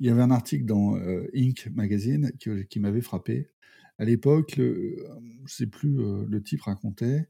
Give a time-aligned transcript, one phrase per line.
[0.00, 0.96] il y avait un article dans
[1.34, 1.68] Inc.
[1.72, 3.50] magazine qui, m'avait frappé.
[3.98, 5.94] À l'époque, je ne sais plus,
[6.26, 7.28] le type racontait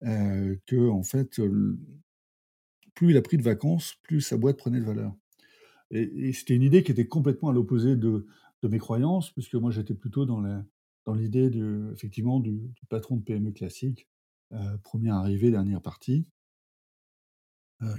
[0.00, 1.40] que en fait,
[2.94, 5.14] plus il a pris de vacances, plus sa boîte prenait de valeur.
[5.90, 8.26] Et, c'était une idée qui était complètement à l'opposé de,
[8.62, 11.50] mes croyances, puisque moi j'étais plutôt dans l'idée
[11.92, 14.08] effectivement du, patron de PME classique,
[14.84, 16.26] premier arrivé, dernière partie,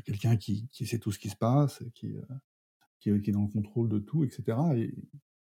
[0.05, 2.15] quelqu'un qui, sait tout ce qui se passe, qui,
[3.05, 4.57] qui, est dans le contrôle de tout, etc.
[4.75, 4.93] Et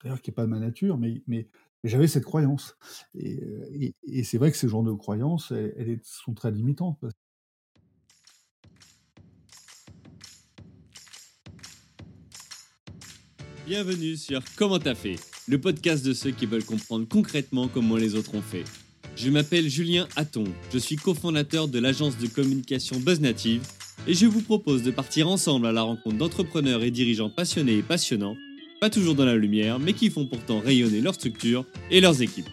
[0.03, 1.49] d'ailleurs qui n'est pas de ma nature, mais, mais,
[1.83, 2.77] j'avais cette croyance.
[3.15, 7.03] Et, c'est vrai que ces genres de croyances, elles, sont très limitantes.
[13.67, 15.17] Bienvenue sur Comment t'as fait,
[15.49, 18.65] le podcast de ceux qui veulent comprendre concrètement comment les autres ont fait.
[19.17, 23.63] Je m'appelle Julien Hatton, je suis cofondateur de l'agence de communication BuzzNative
[24.07, 27.83] et je vous propose de partir ensemble à la rencontre d'entrepreneurs et dirigeants passionnés et
[27.83, 28.37] passionnants,
[28.81, 32.49] pas toujours dans la lumière, mais qui font pourtant rayonner leur structure et leurs équipes.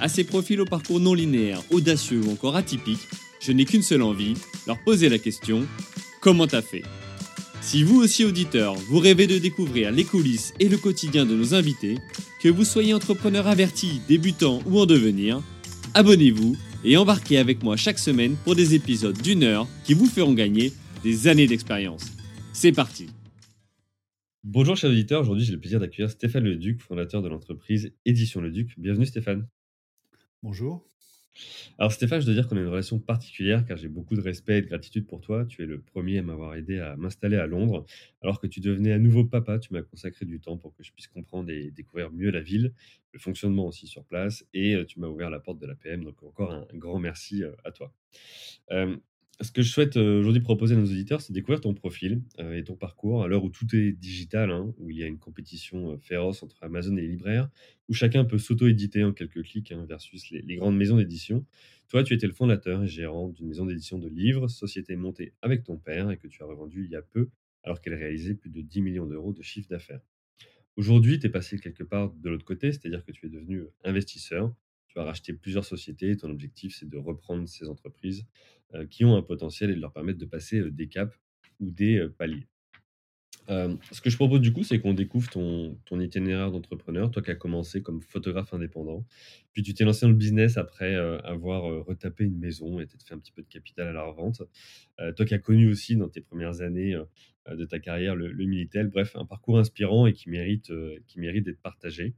[0.00, 3.08] À ces profils au parcours non linéaire, audacieux ou encore atypiques,
[3.40, 4.34] je n'ai qu'une seule envie,
[4.66, 5.66] leur poser la question
[6.20, 6.84] comment t'as fait?
[7.60, 11.54] Si vous aussi auditeur, vous rêvez de découvrir les coulisses et le quotidien de nos
[11.54, 11.96] invités,
[12.40, 15.40] que vous soyez entrepreneur averti, débutant ou en devenir,
[15.94, 20.34] abonnez-vous et embarquez avec moi chaque semaine pour des épisodes d'une heure qui vous feront
[20.34, 22.04] gagner des années d'expérience.
[22.52, 23.08] C'est parti
[24.44, 28.74] Bonjour chers auditeurs, aujourd'hui j'ai le plaisir d'accueillir Stéphane Leduc, fondateur de l'entreprise Édition Leduc.
[28.76, 29.46] Bienvenue Stéphane.
[30.42, 30.84] Bonjour.
[31.78, 34.58] Alors Stéphane, je dois dire qu'on a une relation particulière car j'ai beaucoup de respect
[34.58, 35.44] et de gratitude pour toi.
[35.46, 37.86] Tu es le premier à m'avoir aidé à m'installer à Londres.
[38.22, 40.92] Alors que tu devenais à nouveau papa, tu m'as consacré du temps pour que je
[40.92, 42.72] puisse comprendre et découvrir mieux la ville,
[43.12, 46.04] le fonctionnement aussi sur place et euh, tu m'as ouvert la porte de la PM.
[46.04, 47.92] Donc encore un, grand merci euh, à toi.
[48.70, 48.96] Euh,
[49.40, 52.56] ce que je souhaite euh, aujourd'hui proposer à nos auditeurs, c'est découvrir ton profil euh,
[52.56, 55.18] et ton parcours à l'heure où tout est digital, hein, où il y a une
[55.18, 57.48] compétition euh, féroce entre Amazon et les libraires,
[57.88, 61.44] où chacun peut s'auto-éditer en quelques clics hein, versus les, grandes maisons d'édition.
[61.88, 65.64] Toi, tu étais le fondateur et gérant d'une maison d'édition de livres, société montée avec
[65.64, 67.28] ton père et que tu as revendue il y a peu,
[67.64, 70.00] alors qu'elle réalisait plus de 10 millions d'euros de chiffre d'affaires.
[70.76, 74.54] Aujourd'hui, tu es passé quelque part de l'autre côté, c'est-à-dire que tu es devenu investisseur,
[74.92, 78.26] tu as racheté plusieurs sociétés, ton objectif c'est de reprendre ces entreprises
[78.74, 81.14] euh, qui ont un potentiel et de leur permettre de passer euh, des caps
[81.60, 82.46] ou des euh, paliers.
[83.48, 87.34] ce que je propose du coup, c'est qu'on découvre ton, itinéraire d'entrepreneur, toi qui as
[87.34, 89.04] commencé comme photographe indépendant,
[89.52, 93.14] puis tu t'es lancé dans le business après avoir retapé une maison et t'es fait
[93.14, 94.42] un petit peu de capital à la revente.
[95.16, 96.96] toi qui as connu aussi dans tes premières années
[97.50, 100.72] de ta carrière le, le bref, un parcours inspirant et qui mérite,
[101.08, 102.14] qui mérite d'être partagé.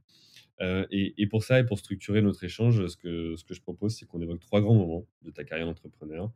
[0.61, 4.21] Euh, et, pour ça, et pour structurer notre échange, ce que, je propose, c'est qu'on
[4.21, 6.31] évoque trois grands moments de ta carrière d'entrepreneur.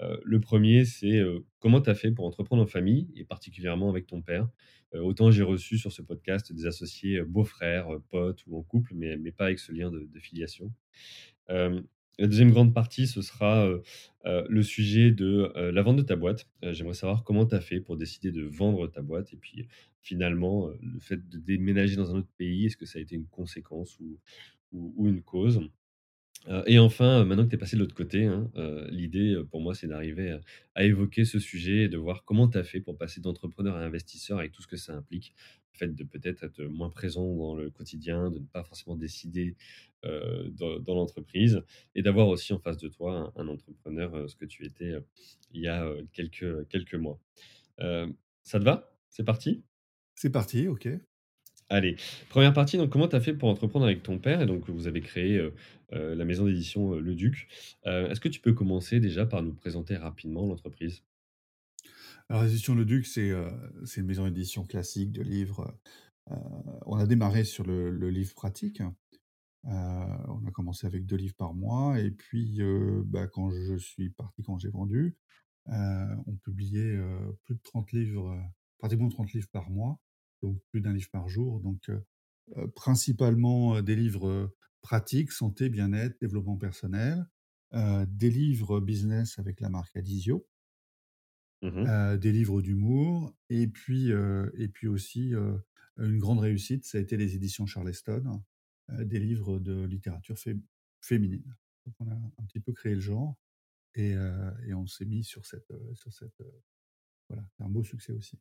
[0.00, 3.88] Euh, le premier, c'est euh, comment tu as fait pour entreprendre en famille, et particulièrement
[3.88, 4.48] avec ton père.
[4.94, 9.30] autant j'ai reçu sur ce podcast des associés beaux-frères, potes ou en couple, mais, mais
[9.30, 10.72] pas avec ce lien de, de filiation.
[12.20, 13.66] La deuxième grande partie, ce sera
[14.24, 16.46] le sujet de la vente de ta boîte.
[16.62, 19.66] J'aimerais savoir comment tu as fait pour décider de vendre ta boîte et puis
[20.02, 23.26] finalement le fait de déménager dans un autre pays, est-ce que ça a été une
[23.26, 23.98] conséquence
[24.72, 25.62] ou, une cause?
[26.66, 28.50] Et enfin, maintenant que tu es passé de l'autre côté, hein,
[28.90, 30.38] l'idée, pour moi, c'est d'arriver
[30.74, 33.82] à évoquer ce sujet et de voir comment tu as fait pour passer d'entrepreneur à
[33.82, 35.34] investisseur avec tout ce que ça implique.
[35.74, 39.56] Le fait de peut-être être moins présent dans le quotidien, de ne pas forcément décider,
[40.02, 41.62] dans l'entreprise
[41.94, 44.94] et d'avoir aussi en face de toi un entrepreneur, ce que tu étais,
[45.52, 47.20] il y a, quelques, quelques mois.
[47.78, 48.96] ça te va?
[49.10, 49.62] C'est parti?
[50.14, 50.88] C'est parti, OK.
[51.68, 51.96] Allez,
[52.30, 54.40] première partie, donc comment tu as fait pour entreprendre avec ton père?
[54.40, 55.40] Et donc vous avez créé,
[55.92, 57.48] la maison d'édition, Le Duc.
[57.84, 61.02] est-ce que tu peux commencer déjà par nous présenter rapidement l'entreprise?
[62.30, 63.32] Alors Le Duc, c'est,
[63.84, 65.76] c'est une maison d'édition classique de livres,
[66.86, 68.80] on a démarré sur le livre pratique.
[69.64, 72.60] on a commencé avec deux livres par mois et puis,
[73.06, 75.16] bah, quand je suis parti, quand j'ai vendu,
[75.66, 76.96] on publiait,
[77.46, 78.40] plus de 30 livres,
[78.78, 79.98] pratiquement 30 livres par mois
[80.40, 81.58] donc plus d'un livre par jour.
[81.58, 81.90] Donc,
[82.76, 87.26] principalement des livres pratiques, santé, bien-être, développement personnel,
[87.72, 90.46] des livres business avec la marque Adisio,
[91.62, 95.32] mmh des livres d'humour, et puis, et puis aussi
[95.98, 98.42] une grande réussite, ça a été les éditions Charleston,
[98.88, 100.36] des livres de littérature
[101.00, 101.56] féminine.
[101.86, 103.36] Donc on a un petit peu créé le genre
[103.94, 104.12] et,
[104.66, 106.42] et on s'est mis sur cette, sur cette,
[107.28, 108.38] voilà, c'est un beau succès aussi.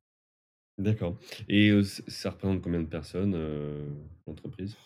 [0.77, 1.19] D'accord
[1.49, 1.71] et
[2.07, 3.35] ça représente combien de personnes,
[4.25, 4.77] l'entreprise?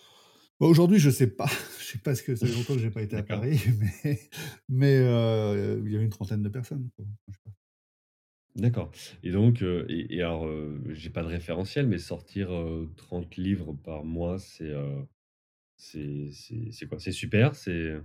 [0.59, 1.47] Bah, aujourd'hui, je sais pas.
[1.79, 3.59] Je sais pas ce que ça fait longtemps que j'ai pas été à Paris,
[4.03, 4.19] mais
[4.69, 6.89] mais il y a une trentaine de personnes,
[8.55, 8.91] D'accord
[9.23, 13.73] et donc heu et alors, heu, j'ai pas de référentiel, mais sortir, heu, 30 livres
[13.73, 15.07] par mois, c'est, heu,
[15.77, 16.99] c'est c'est c'est quoi?
[16.99, 17.55] C'est super?
[17.55, 17.95] C'est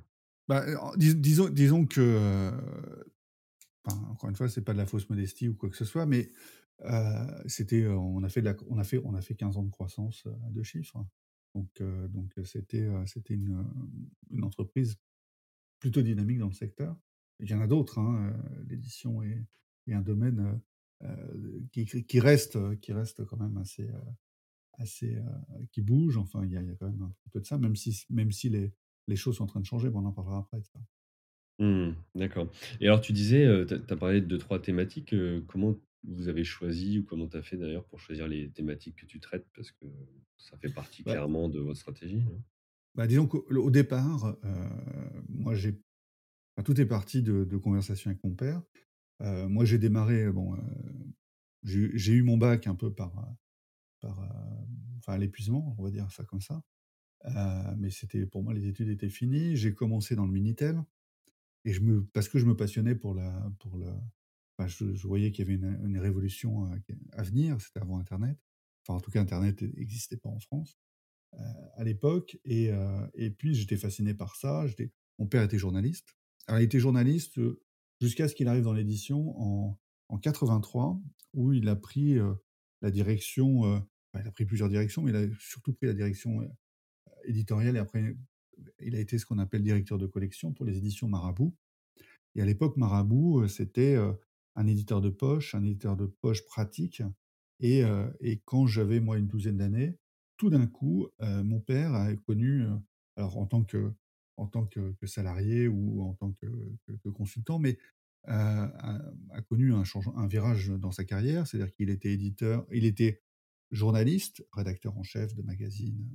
[0.49, 0.65] Bah,
[0.97, 2.51] disons disons que,
[3.85, 6.33] encore une fois, c'est pas de la fausse modestie ou quoi que ce soit, mais,
[7.47, 10.33] c'était, on a fait on a fait on a fait 15 ans de croissance, heu,
[10.47, 11.05] à 2 chiffres.
[11.55, 13.65] Donc, donc, c'était, c'était une,
[14.31, 14.97] une entreprise
[15.81, 16.97] plutôt dynamique dans le secteur.
[17.41, 18.35] Il y en a d'autres, hein,
[18.69, 19.45] l'édition est
[19.93, 20.63] est un domaine,
[21.03, 23.89] heu heu, qui reste, heu, qui reste quand même assez,
[24.75, 25.19] assez,
[25.73, 26.19] qui bouge.
[26.19, 27.77] Enfin, il y a il y a quand même un petit peu de ça, même
[27.77, 28.75] si même si les
[29.09, 30.81] les choses sont en train de changer, on en parlera après ça.
[31.61, 36.29] Mmh, d'accord et alors tu disais, tu as parlé de 2-3 thématiques, heu, comment vous
[36.29, 39.47] avez choisi ou comment tu as fait d'ailleurs pour choisir les thématiques que tu traites?
[39.57, 39.87] Parce que
[40.37, 42.45] ça fait partie Bah clairement de votre stratégie, non?
[42.95, 44.37] bah, disons qu'au au départ,
[45.29, 45.81] moi j'ai
[46.57, 48.63] enfin, tout est parti de de conversations avec mon père.
[49.23, 50.61] Heu, moi j'ai démarré, bon, heu,
[51.65, 53.13] j'ai eu mon bac un peu par,
[54.01, 54.21] par,
[54.99, 56.63] enfin l'épuisement, on va dire ça comme ça.
[57.79, 59.57] Mais c'était pour moi les études étaient finies.
[59.57, 60.83] J'ai commencé dans le Minitel
[61.65, 63.87] et je me parce que je me passionnais pour la pour le
[64.67, 66.67] je voyais qu'il y avait une révolution,
[67.13, 68.39] à venir, c'était avant internet.
[68.87, 70.79] Enfin en tout cas internet e existait pas en France,
[71.77, 72.71] à l'époque et
[73.15, 74.67] et puis j'étais fasciné par ça.
[75.19, 76.17] Mon père était journaliste.
[76.47, 77.41] Alors il était journaliste,
[78.01, 79.79] jusqu'à ce qu'il arrive dans l'édition en
[80.11, 80.99] en 83
[81.35, 82.35] où il a pris, heu,
[82.81, 86.41] la direction, enfin il a pris plusieurs directions, mais il a surtout pris la direction,
[86.43, 86.49] heu,
[87.25, 88.17] éditoriale et après
[88.81, 91.55] il a été ce qu'on appelle directeur de collection pour les éditions Marabout.
[92.35, 93.97] Et à l'époque Marabout, c'était,
[94.57, 97.03] un éditeur de poche, un éditeur de poche pratique.
[97.61, 97.83] Et
[98.21, 99.97] et quand j'avais moi une douzaine d'années,
[100.37, 102.67] tout d'un coup, mon père a connu,
[103.17, 103.93] alors en tant que
[104.39, 107.79] en tant que salarié ou en tant que consultant, mais,
[108.29, 111.47] heu, a connu un change un virage dans sa carrière.
[111.47, 113.23] C'est-à-dire qu'il était éditeur il était
[113.73, 116.09] journaliste, rédacteur en chef de magazines,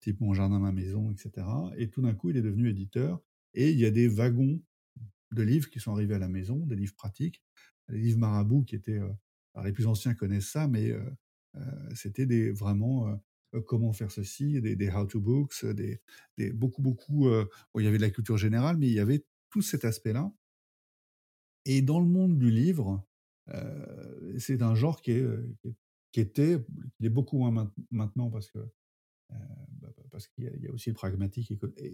[0.00, 3.20] type Mon jardin, ma maison et cetera et tout d'un coup, il est devenu éditeur
[3.54, 4.62] et il y a des wagons
[5.32, 7.42] de livres qui sont arrivés à la maison, des livres pratiques.
[7.88, 9.12] Les livres Marabout qui étaient, heu,
[9.54, 11.04] alors les plus anciens connaissent ça, mais, heu,
[11.94, 13.08] c'était des vraiment,
[13.66, 16.00] comment faire ceci, des des how to books, heu, des
[16.52, 19.62] beaucoup, beaucoup, bon il y avait de la culture générale, mais il y avait tout
[19.62, 20.32] cet aspect-là.
[21.64, 23.04] Et dans le monde du livre,
[23.52, 25.26] heu, c'est un genre qui est,
[25.62, 25.74] qui
[26.10, 26.56] qui était
[27.00, 30.90] il est beaucoup moins maint maintenant parce que, bah, bah, parce qu'il y a aussi
[30.90, 31.52] le pragmatique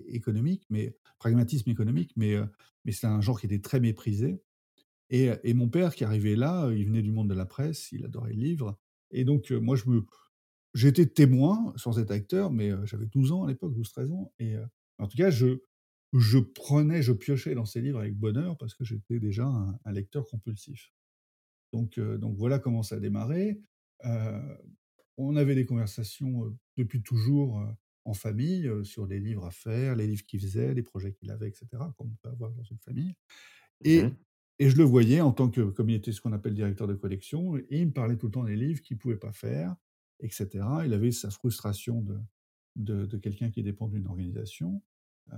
[0.08, 2.36] économique, mais pragmatisme économique, mais,
[2.84, 4.42] mais c'est un genre qui était très méprisé.
[5.10, 8.04] Et et mon père qui arrivait là, il venait du monde de la presse, il
[8.04, 8.78] adorait le livre.
[9.12, 10.04] Et donc, moi je me
[10.74, 14.54] j'étais témoin sans être acteur, mais, heu, j'avais 12 ans à l'époque, 12-13 ans et
[14.56, 14.66] heu,
[14.98, 15.60] en tout cas je
[16.14, 19.92] je prenais, je piochais dans ces livres avec bonheur parce que j'étais déjà un un
[19.92, 20.92] lecteur compulsif.
[21.72, 23.62] Donc, heu, donc voilà comment ça a démarré.
[25.16, 27.62] On avait des conversations, depuis toujours,
[28.04, 31.48] en famille, sur les livres à faire, les livres qu'il faisait, les projets qu'il avait
[31.48, 33.14] et cetera, comme on peut avoir dans une famille
[33.84, 34.16] Mmh et
[34.60, 36.94] et je le voyais en tant que comme il était ce qu'on appelle directeur de
[36.94, 39.76] collection et il me parlait tout le temps des livres qu'il pouvait pas faire
[40.24, 40.86] et cetera.
[40.86, 44.82] Il avait sa frustration de de quelqu'un qui dépend d'une organisation.
[45.32, 45.36] Heu,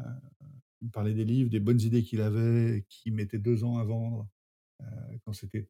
[0.82, 4.28] il parlait des livres, des bonnes idées qu'il avait, qui mettaient 2 ans à vendre,
[4.82, 4.86] heu,
[5.24, 5.68] quand c'était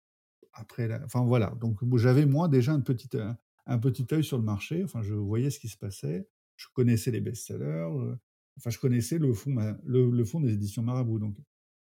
[0.54, 3.32] après la enfin voilà, donc j'avais moi déjà une petite, heu,
[3.66, 6.28] un petit œil sur le marché, enfin je voyais ce qui se passait.
[6.56, 8.18] Je connaissais les best-sellers, heu,
[8.58, 9.54] enfin je connaissais le fond
[9.85, 11.38] le le fond des éditions Marabout, donc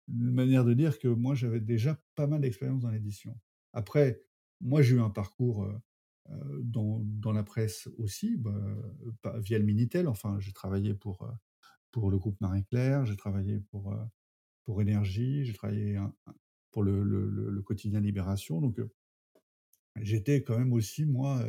[0.09, 3.39] une manière de dire que moi j'avais déjà pas mal d'expérience dans l'édition.
[3.73, 4.23] Après,
[4.61, 5.69] moi j'ai eu un parcours,
[6.63, 8.55] dans dans la presse aussi, bah,
[9.23, 11.33] pas via le Minitel, enfin j'ai travaillé pour, heu,
[11.93, 13.95] pour le groupe Marie Claire, j'ai travaillé pour,
[14.65, 15.99] pour Énergie, j'ai travaillé
[16.73, 18.81] pour le le quotidien Libération, donc
[19.97, 21.45] j'étais quand même aussi moi,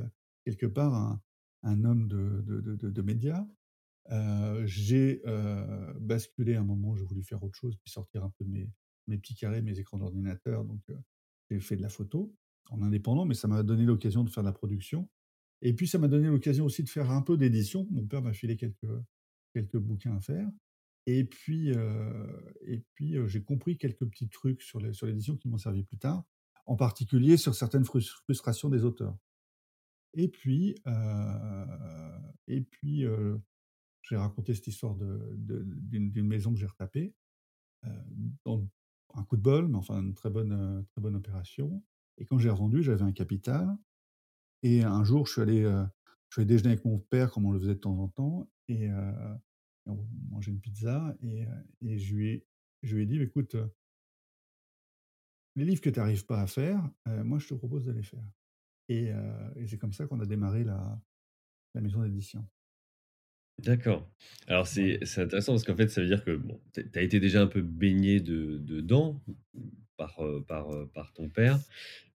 [0.46, 1.22] quelque part un
[1.64, 3.46] un homme de de de médias.
[4.66, 5.22] J'ai,
[6.00, 8.72] basculé à un moment, j'ai voulu faire autre chose, puis sortir un peu de mes
[9.08, 10.82] mes petits carrés, mes écrans d'ordinateur, donc
[11.50, 12.34] j'ai fait de la photo
[12.72, 15.10] en indépendant, mais ça m'a donné l'occasion de faire de la production.
[15.62, 17.88] Et puis ça m'a donné l'occasion aussi de faire un peu d'édition.
[17.92, 18.88] Mon père m'a filé quelques
[19.54, 20.50] quelques bouquins à faire.
[21.08, 25.48] Et puis, et puis, heu, j'ai compris quelques petits trucs sur l'é sur l'édition qui
[25.48, 26.24] m'ont servi plus tard,
[26.66, 29.18] en particulier sur certaines frus frustrations des auteurs.
[30.14, 30.92] Et puis, heu
[32.48, 33.06] et puis,
[34.04, 37.14] j'ai raconté cette histoire d'une maison que j'ai retapée,
[37.84, 41.82] un coup de bol, mais enfin une très bonne, très bonne opération
[42.18, 43.78] et quand j'ai revendu, j'avais un capital
[44.64, 45.86] et un jour je suis allé, heu,
[46.30, 48.90] je suis déjeuner avec mon père comme on le faisait de temps en temps et
[48.90, 49.14] heu,
[49.88, 49.98] on
[50.32, 51.50] mangeait une pizza et heu
[51.82, 52.48] et je lui ai
[52.84, 53.72] je lui ai dit: «Écoute, heu»
[55.56, 58.24] les livres que tu arrives pas à faire, moi je te propose de les faire
[58.90, 59.12] et
[59.68, 61.02] c'est comme ça qu'on a démarré la
[61.82, 62.48] maison d'édition.
[63.64, 64.08] D'accord.
[64.48, 67.02] Alors c'est c'est intéressant parce qu'en fait, ça veut dire que bon, tu tu as
[67.02, 69.20] été déjà un peu baigné de dedans
[69.98, 71.60] par, heu, par, heu, par ton père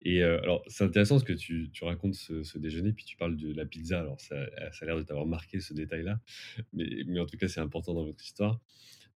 [0.04, 3.18] et heu, alors c'est intéressant parce que tu tu racontes ce ce déjeuner, puis tu
[3.18, 4.00] parles de la pizza.
[4.02, 4.36] Alors ça
[4.74, 6.20] ça a l'air de t'avoir marqué ce détail-là,
[6.74, 8.62] mais mais en tout cas, c'est important dans votre histoire,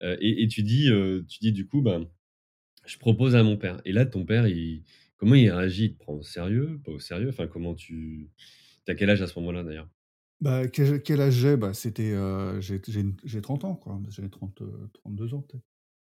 [0.04, 2.08] heu et et tu dis, heu, tu dis du coup, ben:
[2.88, 4.84] «Je propose à mon père» et là, ton père, il
[5.18, 5.86] comment il réagit?
[5.88, 7.30] Il te prend au sérieux, pas au sérieux?
[7.30, 8.30] Enfin, comment tu
[8.88, 9.90] tu as quel âge à ce moment-là, d'ailleurs?
[10.42, 11.56] Bah, quel quel âge j'ai?
[11.56, 14.02] Bah, c'était, heu, j'ai j'ai une j'ai 30 ans, quoi.
[14.10, 15.64] J'avais 30, heu, 32 ans peut-être.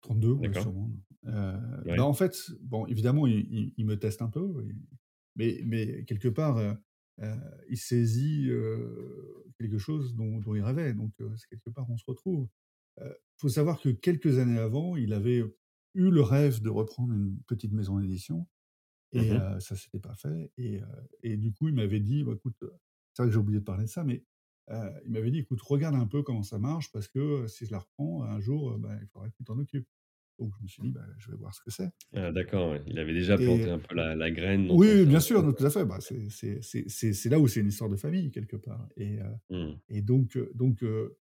[0.02, 0.54] 32, ouais, D'accord.
[0.54, 0.92] sûrement.
[1.28, 1.54] Heu,
[1.96, 2.06] bah, Ouais.
[2.06, 4.76] en fait, bon, évidemment, il il il me teste un peu, et
[5.36, 6.76] mais mais quelque part, heu
[7.22, 7.36] heu,
[7.70, 11.98] il saisit, heu, quelque chose dont dont il rêvait, donc heu, c'est quelque part, on
[11.98, 12.48] se retrouve.
[13.02, 15.40] Heu, faut savoir que quelques années avant, il avait
[15.96, 18.48] eu le rêve de reprendre une petite maison d'édition
[19.16, 19.40] Mmh et mh.
[19.40, 20.88] heu, ça s'était pas fait et heu
[21.24, 22.74] et du coup, il m'avait dit: «Bah, écoute» heu,
[23.14, 24.26] c'est vrai que j'ai oublié de parler de ça, mais
[25.06, 27.80] il m'avait dit: «Écoute, regarde un peu comment ça marche parce que, si je la
[27.80, 29.88] reprends un jour, bah, il faudra que tu t'en occupes».
[30.40, 32.82] Donc je me suis dit: «Bah, je vais voir ce que c'est» Ah d'accord, ouais.
[32.88, 35.22] Il avait déjà planté et un peu la la graine dans ton oui, bien cerveau,
[35.22, 35.86] sûr, non, tout à fait.
[35.86, 38.88] Bah, c'est c'est c'est c'est c'est là où c'est une histoire de famille quelque part
[38.98, 39.80] et Mmh.
[39.90, 40.38] et donc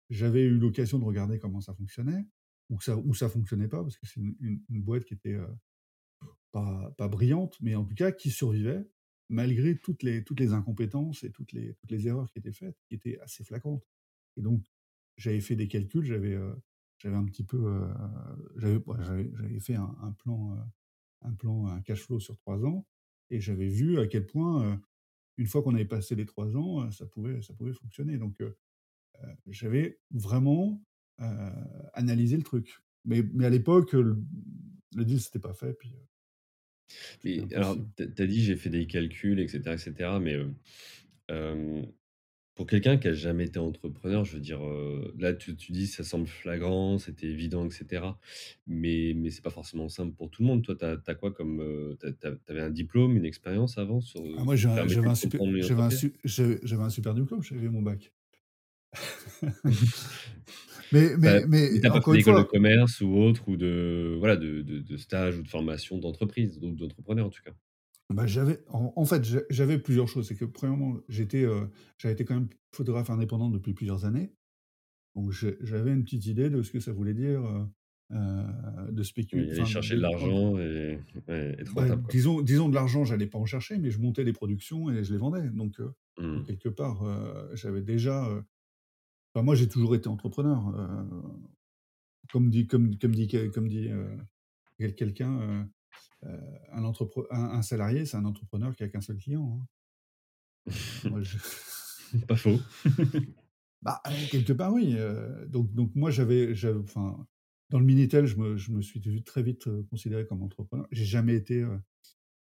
[0.10, 2.26] j'avais eu l'occasion de regarder comment ça fonctionnait
[2.70, 5.16] ou que ça ou ça fonctionnait pas parce que c'est une une une boîte qui
[5.16, 5.38] était,
[6.52, 8.86] pas brillante, mais en tout cas qui survivait
[9.30, 12.78] malgré toutes les toutes les incompétences et toutes les toutes les erreurs qui étaient faites,
[12.90, 13.86] qui étaient assez flagrantes
[14.38, 14.66] et donc
[15.18, 16.38] j'avais fait des calculs, j'avais,
[16.98, 17.88] j'avais un petit peu, heu,
[18.58, 18.80] j'avais
[19.36, 20.60] j'avais fait un plan, heu,
[21.24, 22.88] un plan, un cash flow sur 3 ans
[23.32, 24.80] et j'avais vu à quel point, heu,
[25.38, 28.42] une fois qu'on avait passé les 3 ans, ça pouvait ça pouvait fonctionner donc
[29.48, 30.82] j'avais vraiment,
[31.94, 32.80] analysé le truc.
[33.06, 34.18] Mais mais à l'époque, le
[34.96, 35.96] le deal s'était pas fait puis,
[37.24, 37.92] Mais alors, impossible.
[37.98, 40.38] tu as dit: «J'ai fait des calculs et cetera et cetera», mais
[42.56, 44.62] pour quelqu'un qui a jamais été entrepreneur, je veux dire,
[45.18, 48.20] là, tu tu dis: «Ça semble flagrant, c'était évident et cetera»,
[48.68, 50.64] mais mais c'est pas forcément simple pour tout le monde.
[50.64, 53.26] Toi, tu as quoi comme, heu, tu as tu as tu avais un diplôme, une
[53.26, 55.82] expérience avant sur, Ah moi qui te j'avais permettait un de super comprendre une j'avais
[55.84, 55.92] un entreprise?
[55.92, 58.14] su j'avais j'avais un super diplôme, j'avais mon bac.
[60.92, 63.16] Mais mais mais mais tu as pas fait encore une d'école de fois commerce ou
[63.18, 67.30] autre ou de voilà, de de de stage ou de formation d'entreprise ou d'entrepreneur, en
[67.30, 67.54] tout cas?
[68.10, 70.28] Bah, j'avais en en fait, j'a j'avais plusieurs choses.
[70.28, 74.36] C'est que premièrement, j'étais, heu, j'avais été quand même photographe indépendant depuis plusieurs années.
[75.16, 77.68] Donc j'avais une petite idée de ce que ça voulait dire, heu
[78.14, 82.04] heu, de spécu Oui, aller de chercher de de l'argent et ouais, être bah, rentable,
[82.10, 85.12] disons disons de l'argent, j'allais pas en chercher, mais je montais des productions et je
[85.14, 85.50] les vendais.
[85.50, 86.48] Donc donc Mmh.
[86.48, 87.04] quelque part,
[87.56, 88.44] j'avais déjà,
[89.34, 91.08] enfin moi j'ai toujours été entrepreneur, heu,
[92.32, 93.90] comme dit comme comme dit comme dit,
[94.80, 95.68] quel quelqu'un,
[96.26, 96.30] heu,
[96.74, 99.68] un entrepre un un salarié, c'est un entrepreneur qui a qu'un seul client, hein.
[101.10, 101.38] Moi je
[102.28, 102.60] Pas faux.
[103.84, 104.96] Bah, quelque part oui,
[105.48, 107.28] donc donc moi j'avais enfin,
[107.70, 110.88] dans le Minitel, je me je me suis très vite, considéré comme entrepreneur.
[110.92, 111.66] J'ai jamais été,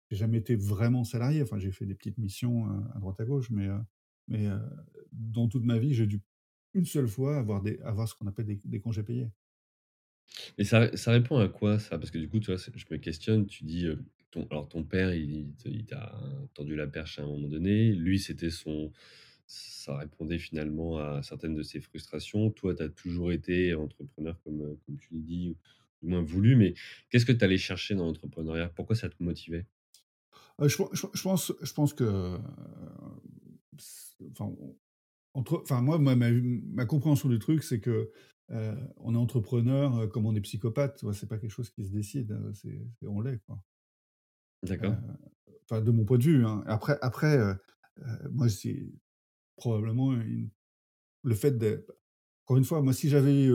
[0.09, 1.41] j'ai jamais été vraiment salarié.
[1.43, 3.67] Enfin, j'ai fait des petites missions, à droite à gauche, mais
[4.29, 4.47] mais
[5.11, 6.21] dans toute ma vie, j'ai dû
[6.77, 9.29] une seule fois avoir des avoir ce qu'on appelle des des congés payés.
[10.57, 11.97] Et ça ça répond à quoi ça?
[11.97, 13.87] Parce que du coup, tu vois, je me questionne, tu dis,
[14.31, 16.19] ton alors ton père, il il t'a
[16.53, 17.91] tendu la perche à un moment donné.
[17.93, 18.91] Lui, c'était son
[19.47, 22.51] ça répondait finalement à certaines de ses frustrations.
[22.51, 25.55] Toi, tu as toujours été entrepreneur comme, comme tu le dis, ou
[26.01, 26.73] du moins voulu, mais
[27.09, 28.69] qu'est-ce que tu allais chercher dans l'entrepreneuriat?
[28.69, 29.65] Pourquoi ça te motivait?
[30.59, 32.37] Je pen je pen je pense je pense que,
[34.31, 34.51] enfin,
[35.37, 38.11] entre enfin moi ma ma ma compréhension du truc, c'est que,
[38.51, 41.13] heu, on est entrepreneur, heu, comme on est psychopathe, tu vois?
[41.13, 43.59] C'est pas quelque chose qui se décide, c'est c'est on l'est, quoi.
[44.63, 44.97] D'accord.
[45.65, 46.63] enfin de mon point de vue, hein.
[46.67, 47.37] Après après,
[48.31, 48.91] moi c'est
[49.57, 50.49] probablement une
[51.23, 51.85] le fait de
[52.45, 53.49] encore une fois, moi si j'avais,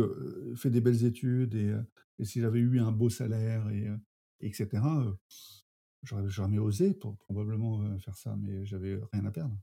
[0.57, 3.99] fait des belles études et si j'avais eu un beau salaire et heu
[4.41, 5.17] et cetera, heu,
[6.05, 9.57] j'aurais jamais osé pour probablement, faire ça, mais j'avais rien à perdre,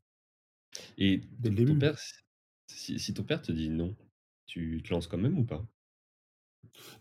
[0.98, 1.78] Et dès ton le ton début.
[1.78, 1.98] père,
[2.68, 3.98] si ton père te dit: «Non»,
[4.46, 5.68] tu te lances quand même ou pas?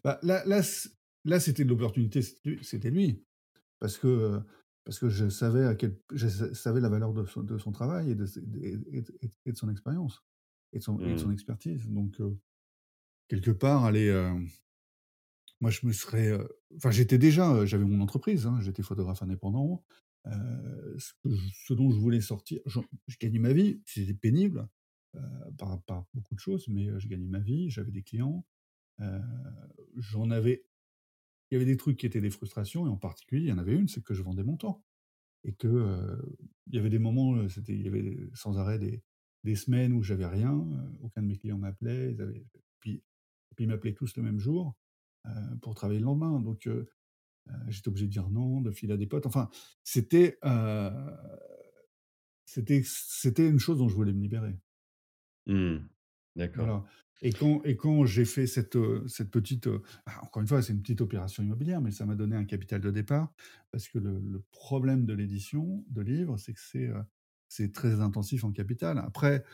[0.05, 0.61] Bah, là là
[1.25, 2.21] là c'était de l'opportunité,
[2.63, 3.25] c'était lui.
[3.81, 4.41] Parce que,
[4.85, 7.73] parce que je savais à quel je sa savais la valeur de son de son
[7.73, 10.25] travail et de ses et et et et de son expérience
[10.73, 11.21] et de son et de Mmh.
[11.21, 11.89] son expertise.
[11.91, 12.39] Donc, heu,
[13.29, 14.49] quelque part aller, hem,
[15.61, 19.85] moi je me serais, heu enfin j'étais déjà, j'avais mon entreprise, hein, j'étais photographe indépendant.
[20.29, 21.15] Heu, ce
[21.69, 24.69] je dont je voulais sortir j'en je gagnais ma vie, c'était pénible,
[25.17, 25.21] heu,
[25.59, 28.47] par beaucoup de choses, mais, heu, je gagnais ma vie, j'avais des clients,
[29.97, 30.65] j'en avais
[31.53, 33.59] il y avait des trucs qui étaient des frustrations et en particulier, il y en
[33.59, 34.85] avait une, c'est que je vendais mon temps
[35.45, 36.19] et que,
[36.69, 39.03] il y avait des moments, c'était il y avait sans arrêt des
[39.45, 40.55] des semaines où j'avais rien,
[41.03, 42.17] aucun de mes clients m'appelait,
[42.81, 43.03] puis
[43.57, 44.77] puis ils m'appelaient tous le même jour,
[45.63, 46.69] pour travailler le lendemain donc
[47.69, 49.27] j'étais obligé de dire non, de filer à des potes.
[49.27, 49.49] Enfin,
[49.85, 50.91] c'était, heu,
[52.47, 54.59] c'était une chose dont je voulais me libérer.
[55.47, 55.89] Mmh.
[56.37, 56.71] D'accord.
[56.71, 56.85] Voilà
[57.21, 60.73] et quand et quand j'ai fait cette, heu, cette petite, bah, encore une fois, c'est
[60.73, 63.33] une petite opération immobilière, mais ça m'a donné un capital de départ
[63.73, 66.91] parce que le le problème de l'édition de livres, c'est que c'est,
[67.49, 68.99] c'est très intensif en capital.
[68.99, 69.45] Après,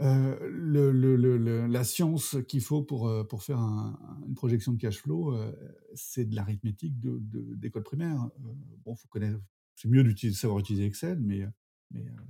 [0.00, 4.26] heu, le le le le la science qu'il faut pour, heu, pour faire un un
[4.26, 5.54] une projection de cash flow, heu,
[5.94, 8.22] c'est de l'arithmétique de de d'école primaire.
[8.44, 9.40] Heu, bon, faut connaître
[9.76, 11.46] c'est mieux d'utiliser savoir utiliser Excel, mais,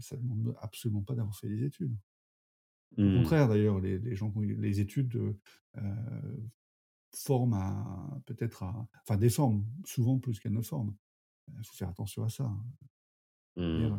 [0.00, 1.96] ça demande absolument pas d'avoir fait des études.
[3.04, 3.08] Au Mmh.
[3.10, 5.16] contraire d'ailleurs, les les gens les études,
[7.16, 10.96] forment à peut-être à enfin déforment souvent plus qu'elles ne forment.
[11.60, 12.64] Il faut faire attention à ça, hein.
[13.76, 13.98] Mmh.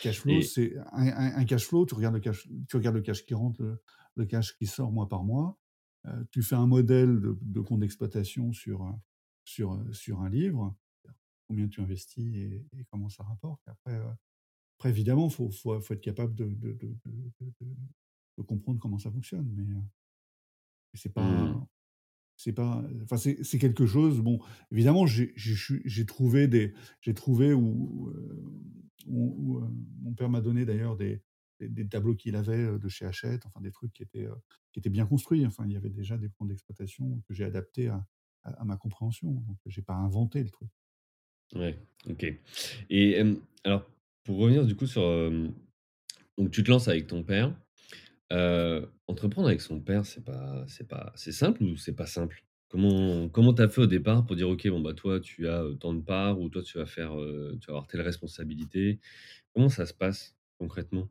[0.00, 2.96] Cash flow, Et c'est un un un cash flow, tu regardes le cash tu regardes
[2.96, 3.82] le cash qui rentre, le
[4.16, 5.58] le cash qui sort mois par mois,
[6.06, 8.92] heu, tu fais un modèle de de compte d'exploitation sur,
[9.44, 10.74] sur, sur un livre,
[11.48, 13.62] combien tu investis et et comment ça rapporte.
[13.68, 14.06] Après, heu,
[14.78, 16.74] après évidemment, faut faut faut être capable de de
[18.38, 19.82] de comprendre comment ça fonctionne, mais, heu,
[20.94, 21.66] c'est mmh.
[22.36, 24.38] C'est pas, enfin, c'est quelque chose bon,
[24.70, 28.62] évidemment, j'ai trouvé des j'ai trouvé où, heu,
[29.08, 31.22] mon père m'a donné d'ailleurs des
[31.60, 34.34] des tableaux qu'il avait, heu, de chez Hachette, enfin des trucs qui étaient, heu,
[34.72, 35.46] qui étaient bien construits.
[35.46, 39.56] Enfin, il y avait déjà des plans d'exploitation que j'ai adaptés à ma compréhension, donc
[39.66, 40.68] j'ai pas inventé le truc.
[41.54, 41.78] Ouais,
[42.08, 42.26] OK.
[42.90, 43.22] Et
[43.64, 43.90] alors
[44.24, 45.02] pour revenir du coup sur,
[46.38, 47.54] donc tu te lances avec ton père.
[48.32, 52.44] Heu, entreprendre avec son père, c'est pas c'est pas c'est simple ou c'est pas simple?
[52.68, 55.62] Comment comment tu as fait au départ pour dire: «OK, bon, bah, toi, tu as,
[55.62, 58.98] heu, tant de parts» ou «Toi, tu vas faire, heu, tu vas avoir telle responsabilité»?
[59.54, 61.10] Comment ça se passe concrètement?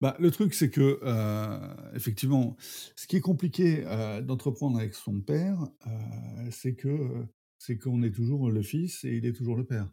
[0.00, 2.56] Bah, le truc, c'est que, heu, effectivement,
[2.96, 7.26] ce qui est compliqué, heu, d'entreprendre avec son père, heu, c'est que, heu,
[7.58, 9.92] c'est qu'on est toujours le fils et il est toujours le père.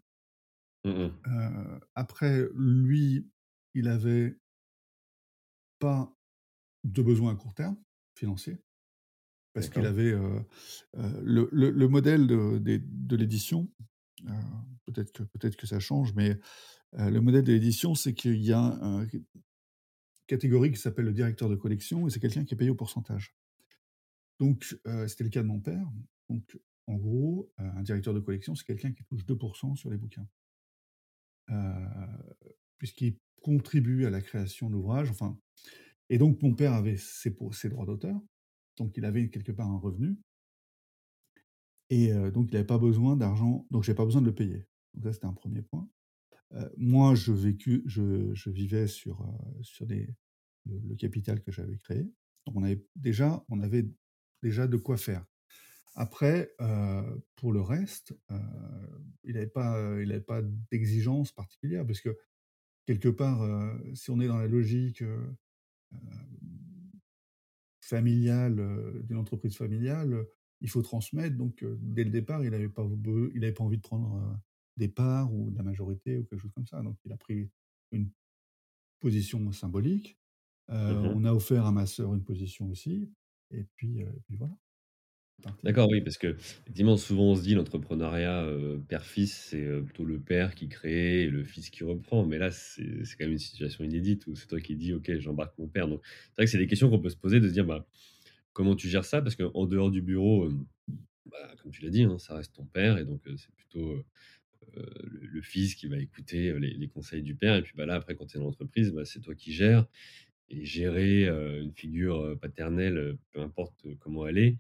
[0.83, 1.17] Mmh mh.
[1.25, 3.29] Heu, après, lui,
[3.73, 4.37] il avait
[5.79, 6.13] pas
[6.85, 7.77] de besoin à court terme,
[8.17, 8.57] financier,
[9.53, 10.41] parce qu'il avait, heu
[10.97, 13.69] heu, le le le modèle de de l'édition,
[14.27, 14.33] heu,
[14.87, 16.39] peut-être que peut-être que ça change, mais,
[16.97, 19.25] le modèle de l'édition, c'est qu'il y a un une
[20.27, 23.33] catégorie qui s'appelle le directeur de collection et c'est quelqu'un qui est payé au pourcentage.
[24.39, 24.75] Donc,
[25.07, 25.87] c'était le cas de mon père.
[26.29, 30.27] Donc, en gros, un directeur de collection, c'est quelqu'un qui touche 2% sur les bouquins.
[32.77, 35.37] Puisqu'il contribue à la création de l'ouvrage, enfin
[36.09, 37.31] et donc mon père avait ses
[37.69, 38.19] droits d'auteur,
[38.77, 40.17] donc il avait quelque part un revenu
[41.89, 44.67] et heu, donc il avait pas besoin d'argent, donc j'avais pas besoin de le payer.
[44.93, 45.87] Donc ça, c'était un premier point.
[46.53, 47.31] Heu, moi, je
[48.49, 49.25] vivais sur,
[49.81, 50.09] des
[50.65, 52.03] le capital que j'avais créé.
[52.45, 55.25] Donc on avait déjà de quoi faire.
[55.95, 56.53] Après,
[57.35, 58.13] pour le reste,
[59.23, 59.95] il avait pas,
[60.27, 62.17] pas d'exigence particulière parce que
[62.87, 63.39] quelque part,
[63.93, 65.03] si on est dans la logique,
[67.81, 70.25] familiale, d'une entreprise familiale,
[70.61, 73.77] il faut transmettre donc dès le départ, il avait pas be il avait pas envie
[73.77, 74.39] de prendre,
[74.77, 76.81] des parts ou de la majorité ou quelque chose comme ça.
[76.81, 77.49] Donc il a pris
[77.91, 78.09] une
[78.99, 80.17] position symbolique.
[80.69, 83.09] Mmh on a offert à ma sœur une position aussi
[83.51, 84.57] et puis, voilà,
[85.63, 90.19] D'accord, oui, parce qu'effectivement, souvent, on se dit l'entrepreneuriat, heu, père-fils, c'est, heu, plutôt le
[90.19, 92.25] père qui crée et le fils qui reprend.
[92.25, 92.83] Mais là, c'est
[93.17, 95.87] quand même une situation inédite où c'est toi qui dis: «OK, j'embarque mon père».
[95.87, 97.87] Donc c'est vrai que c'est des questions qu'on peut se poser de se dire, bah,
[98.53, 99.21] comment tu gères ça?
[99.21, 100.65] Parce qu'en dehors du bureau, hem,
[101.31, 104.03] bah, comme tu l'as dit, hein, ça reste ton père et donc c'est plutôt,
[104.75, 108.25] le fils qui va écouter, les conseils du père et puis, bah, là, après, quand
[108.27, 109.87] tu es dans l'entreprise, bah, c'est toi qui gères
[110.49, 114.57] et gérer, une figure, paternelle, peu importe, comment elle est,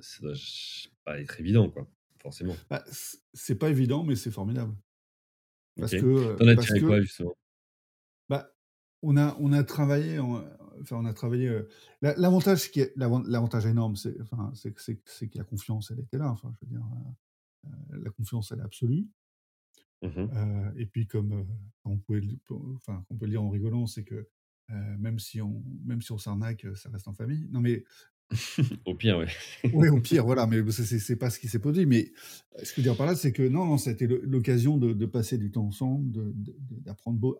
[0.00, 0.34] ça doit
[1.04, 1.86] pas être évident, quoi,
[2.22, 2.56] forcément.
[2.70, 2.84] Bah,
[3.34, 4.74] c'est pas évident, mais c'est formidable.
[5.76, 7.34] Parce que, Tu en heu, as tiré quoi, justement?
[8.28, 8.50] bah,
[9.02, 10.44] on a on a travaillé en,
[10.80, 11.48] enfin, on a travaillé,
[12.02, 16.18] l'a l'avantage qui est l'avan l'avantage énorme, c'est enfin, c'est que la confiance, elle était
[16.18, 16.30] là.
[16.30, 16.84] Enfin, je veux dire,
[17.90, 19.06] la confiance, elle est absolue.
[20.02, 20.28] Mmh
[20.76, 21.46] et puis comme,
[21.84, 22.22] on pouvait
[22.76, 24.28] enfin, on peut le dire en rigolant, c'est que,
[24.68, 27.48] même si on même si on s'arnaque, ça reste en famille.
[27.50, 27.84] Non mais
[28.84, 29.28] Au pire, ouais.
[29.72, 31.86] ouais, au pire, voilà, mais c'est pas ce qui s'est produit.
[31.86, 32.12] Mais,
[32.62, 35.06] ce que je veux dire par là, c'est que non, non, le l'occasion de de
[35.06, 37.38] passer du temps ensemble, de de de d'apprendre beau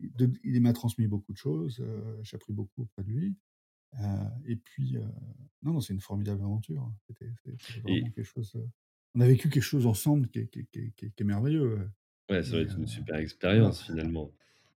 [0.00, 3.36] de il m'a transmis beaucoup de choses, heu, j'ai appris beaucoup auprès de lui
[4.00, 4.06] Heu
[4.46, 5.02] et puis, heu,
[5.62, 6.94] non, non, c'est une formidable aventure, hein.
[7.08, 8.68] C'était c'est c'était vraiment Et quelque chose, heu
[9.16, 11.22] on a vécu quelque chose ensemble qui est qui est qui est qui est qui
[11.24, 11.90] est merveilleux,
[12.30, 14.32] ouais, ça heu, être une super expérience finalement.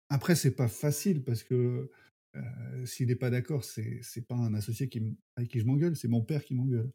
[0.09, 1.91] Après, c'est pas facile parce que,
[2.37, 5.03] heu, s'il est pas d'accord, c'est c'est pas un associé qui
[5.37, 6.93] avec qui je m'engueule, c'est mon père qui m'engueule.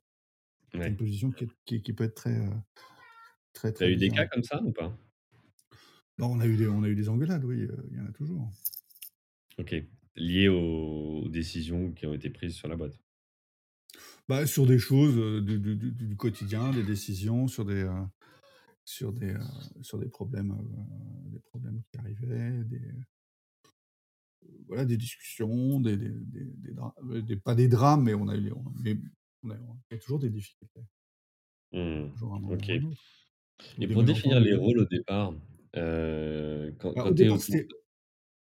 [0.81, 2.41] C'est une position qui est qui qui peut être très,
[3.53, 4.95] très, Tu as très eu des cas comme ça ou pas?
[6.17, 8.05] Non, on a eu des on a eu des engueulades, oui, heu, il y en
[8.07, 8.51] a toujours.
[9.59, 9.75] OK.
[10.15, 12.99] Lié aux décisions qui ont été prises sur la boîte?
[14.27, 17.91] Bah, sur des choses, du du du du quotidien, des décisions, sur des, heu,
[18.85, 19.39] sur des, heu,
[19.81, 20.57] sur des problèmes,
[21.27, 22.81] des problèmes qui arrivaient, des
[24.67, 28.27] voilà, des discussions, des des des des dra heu, des pas des drames, mais on
[28.27, 28.97] a eu on mais
[29.43, 29.55] on a
[29.91, 30.81] il y a toujours des difficultés.
[31.71, 32.11] Mmh.
[32.11, 32.69] Toujours OK.
[33.81, 35.33] Et des pour définir les rôles au départ,
[35.75, 37.39] heu, quand Bah, quand au départ,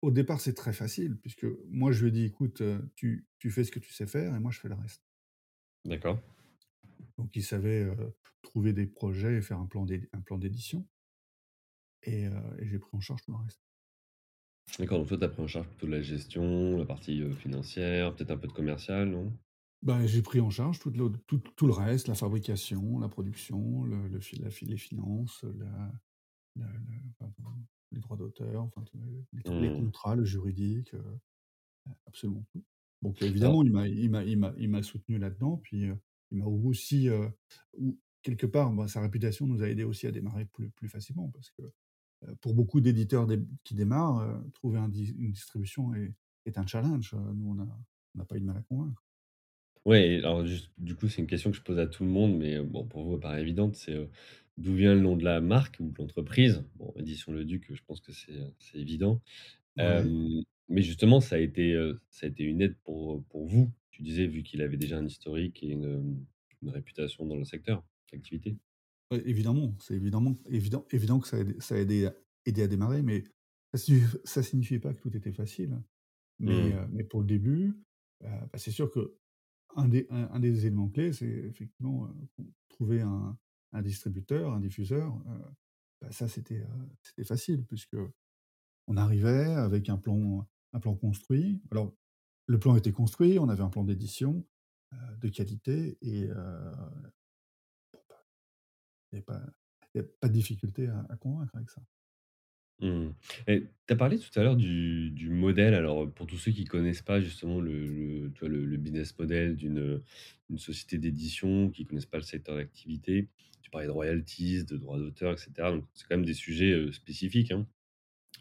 [0.04, 3.50] au départ, c'est très facile puisque moi, je lui ai dit: «Écoute, heu, tu tu
[3.52, 5.04] fais ce que tu sais faire et moi, je fais le reste».
[5.86, 6.22] d'accord.
[7.18, 7.88] Donc il savait,
[8.42, 9.86] trouver des projets et faire un plan
[10.38, 10.86] d'édition
[12.04, 13.60] et heu et j'ai pris en charge tout le reste.
[14.80, 18.14] D'accord, donc toi, tu as pris en charge plutôt la gestion, la partie, heu, financière,
[18.14, 19.32] peut-être un peu de commercial, non?
[19.82, 23.84] Bah, j'ai pris en charge toute le tout tout le reste, la fabrication, la production,
[23.84, 25.92] le le fi la fi les finances, la
[26.56, 26.74] la la
[27.22, 27.34] enfin,
[27.92, 29.86] les droits d'auteur, enfin, tous les les tr les Mmh.
[29.86, 31.20] contrats, le juridique, heu,
[32.08, 32.64] absolument tout.
[33.04, 36.00] Donc Alors évidemment, il m'a il m'a il m'a il m'a soutenu là-dedans, puis, heu,
[36.32, 37.32] il m'a aussi, heu,
[37.78, 41.30] ou quelque part, bah, sa réputation nous a aidés aussi à démarrer plus plus facilement
[41.32, 41.64] parce que,
[42.42, 46.14] pour beaucoup d'éditeurs dé qui démarrent, heu, trouver un une distribution est
[46.46, 47.56] est un challenge, heu, nous on
[48.16, 49.04] n'a pas eu de mal à convaincre.
[50.06, 52.38] et alors juste, du coup, c'est une question que je pose à tout le monde,
[52.38, 53.96] mais, bon, pour vous, elle paraît évidente, c'est,
[54.58, 56.64] d'où vient le nom de la marque ou de l'entreprise?
[56.76, 58.34] Bon, Éditions Le Duc, je pense que c'est,
[58.76, 59.22] évident.
[59.76, 60.12] Ouais.
[60.70, 61.76] Mais justement, ça a été,
[62.10, 63.72] ça a été une aide pour, pour vous?
[63.92, 66.26] Tu disais, vu qu'il avait déjà un historique et une
[66.64, 68.58] réputation dans le secteur d'activité?
[69.12, 72.14] Ouais, évidemment, c'est évidemment évident évident que ça a aidé ça a aidé à
[72.46, 73.24] aidé à démarrer, mais
[73.74, 75.82] ça signif ça signifiait pas que tout était facile.
[76.40, 76.92] Mais, Mmh.
[76.92, 77.74] mais pour le début,
[78.24, 83.02] heu, bah, c'est sûr qu'un des un un des éléments clés, c'est effectivement, heu, trouver
[83.02, 83.38] un
[83.74, 85.42] un distributeur, un diffuseur, heu,
[86.02, 86.66] bah, ça c'était,
[87.26, 88.34] facile puisqu'on
[88.98, 91.62] arrivait avec un plan un plan construit.
[91.72, 91.96] Alors,
[92.48, 94.48] le plan était construit, on avait un plan d'édition,
[95.22, 96.30] de qualité et
[99.12, 99.42] il y avait pas
[99.94, 101.82] il y a pas de difficulté à convaincre avec ça.
[102.80, 103.10] Mmh
[103.48, 105.74] tu as parlé tout à l'heure du du modèle.
[105.76, 110.02] Alors, pour tous ceux qui connaissent pas justement le le business model d'une,
[110.58, 113.30] société d'édition, qui connaissent pas le secteur d'activité,
[113.62, 116.92] tu parlais de royalties, de droits d'auteur et cetera, donc c'est quand même des sujets,
[116.92, 117.68] spécifiques, hein,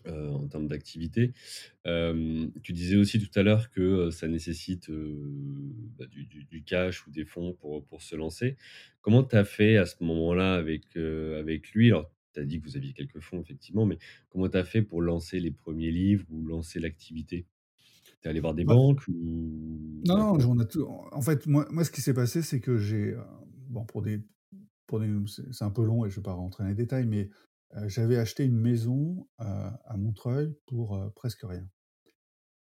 [0.07, 1.33] heu, en termes d'activité.
[1.85, 7.11] Tu disais aussi tout à l'heure que, ça nécessite, bah, du du du cash ou
[7.11, 8.57] des fonds pour, pour se lancer.
[9.01, 11.89] Comment tu as fait à ce moment-là avec, avec lui?
[11.89, 14.83] Alors, tu as dit que vous aviez quelques fonds effectivement, mais comment tu as fait
[14.83, 17.47] pour lancer les premiers livres ou lancer l'activité?
[18.23, 21.85] Tu es allé voir des Bah, banques ou non, non, tout en fait, moi moi,
[21.85, 23.17] ce qui s'est passé, c'est que j'ai,
[23.69, 24.23] bon, pour des
[24.87, 25.09] pour des
[25.53, 27.31] c'est un peu long et je ne vais pas rentrer dans les détails, mais,
[27.87, 31.69] j'avais acheté une maison, heu, à Montreuil pour, heu, presque rien.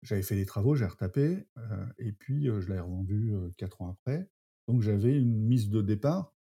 [0.03, 1.47] J'avais fait les travaux, j'ai retapé,
[1.99, 4.31] et puis, je l'avais revendue, 4 ans après.
[4.69, 6.35] Donc j'avais une mise de départ,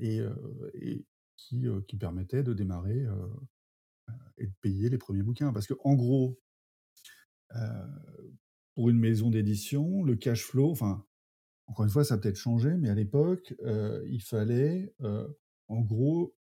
[0.00, 0.22] et
[1.38, 1.66] qui,
[1.98, 3.06] permettait de démarrer,
[4.38, 5.52] et de payer les premiers bouquins.
[5.52, 6.38] Parce qu'en gros,
[7.54, 7.58] heu,
[8.74, 11.04] pour une maison d'édition, le cash flow enfin,
[11.68, 13.54] encore une fois, ça a peut-être changé, mais à l'époque,
[14.08, 14.94] il fallait,
[15.68, 16.34] en gros,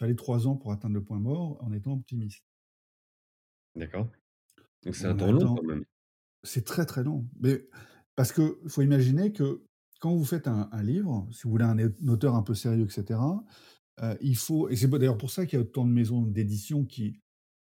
[0.00, 2.44] fallait 3 ans pour atteindre le point mort en étant optimiste.
[3.74, 4.08] d'accord,
[4.84, 5.84] donc c'est un temps long quand même.
[6.44, 7.68] c'est très, très long, mais
[8.16, 9.64] parce qu'il faut imaginer que
[10.00, 12.90] quand vous faites un un livre, si vous voulez un auteur un peu sérieux et
[12.90, 13.44] cetera,
[14.02, 16.84] heu, il faut et c'est d'ailleurs pour ça qu'il y a autant de maisons d'édition
[16.86, 17.20] qui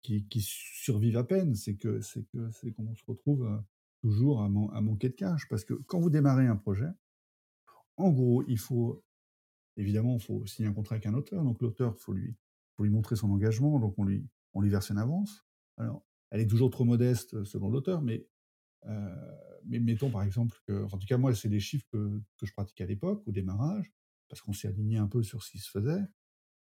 [0.03, 3.61] qui qui survivent à peine, c'est que c'est que c'est qu'on se retrouve, heu,
[4.03, 5.49] toujours à man à manquer de cash.
[5.51, 6.89] Parce que quand vous démarrez un projet,
[7.97, 9.05] en gros, il faut
[9.79, 13.17] évidemment, il faut signer un contrat avec un auteur, donc l'auteur, il faut lui montrer
[13.17, 14.29] son engagement, donc on lui
[14.71, 15.45] verse une avance.
[15.79, 18.27] Alors, elle est toujours trop modeste, heu, selon l'auteur, mais
[18.87, 18.93] Heu,
[19.65, 22.85] mais mettons par exemple que en tout cas moi c'est des chiffres que je pratiquais
[22.85, 23.93] à l'époque, au démarrage,
[24.29, 26.03] parce qu'on s'est aligné un peu sur ce qui se faisait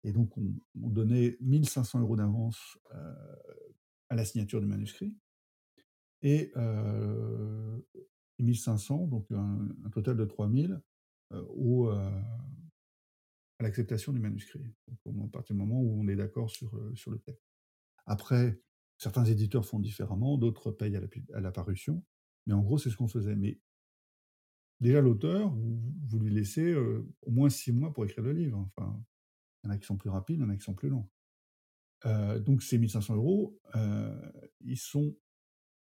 [0.05, 2.99] et donc on on donnait 1 500 € d'avance, heu,
[4.09, 5.15] à la signature du manuscrit
[6.23, 7.85] et heu,
[8.39, 10.83] 1 500 donc un total de 3 000,
[11.33, 11.91] heu, au,
[13.59, 14.61] à l'acceptation du manuscrit.
[14.89, 17.43] À partir du moment où on est d'accord sur, heu, sur le texte.
[18.07, 18.61] Après,
[18.99, 20.99] certains éditeurs font différemment, d'autres payent
[21.35, 22.05] à la parution.
[22.47, 23.37] Mais en gros, c'est ce qu'on faisait.
[23.37, 23.61] Mais
[24.81, 28.59] déjà l'auteur, vous lui laissez, heu, au moins 6 mois pour écrire le livre.
[28.77, 29.03] Enfin,
[29.65, 30.89] il y en a qui sont plus rapides, il y en a qui sont plus
[30.91, 31.09] longs.
[32.07, 34.13] Heu, donc ces 1 500 €, heu,
[34.61, 35.17] ils sont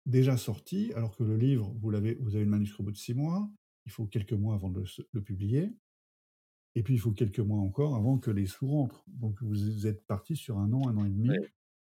[0.06, 2.96] déjà sortis, alors que le livre, vous l'avez vous avez le manuscrit au bout de
[2.98, 3.50] 6 mois.
[3.86, 5.72] Il faut quelques mois avant de le publier
[6.76, 9.04] et puis il faut quelques mois encore avant que les sous rentrent.
[9.08, 11.50] Donc vous êtes partis sur 1 an, 1 an et Ouais, 1/2.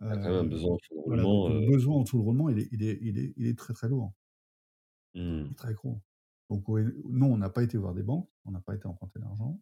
[0.07, 2.49] tu as quand même un besoin en voilà, le heu besoin en fonds de roulement,
[2.49, 4.13] il est il est il est il est très, très lourd.
[5.45, 5.51] Il Mmh.
[5.51, 6.01] est très gros.
[6.49, 9.61] Donc non, on n'a pas été voir des banques, on n'a pas été emprunter l'argent,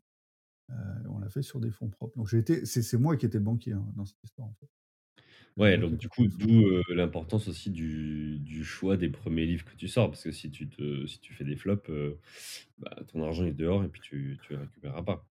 [0.71, 0.75] heu,
[1.09, 2.17] on l'a fait sur des fonds propres.
[2.17, 4.55] Donc j'ai été c'est c'est moi qui étais le banquier, hein, dans cette histoire, en
[4.55, 4.69] fait.
[5.57, 9.65] Ouais, donc ai du coup, d'où, heu, l'importance aussi du du choix des 1ers livres
[9.65, 10.07] que tu sors.
[10.11, 12.19] Parce que si tu te si tu fais des flops, heu,
[12.77, 15.25] bah, ton argent est dehors et puis tu le récupéreras pas.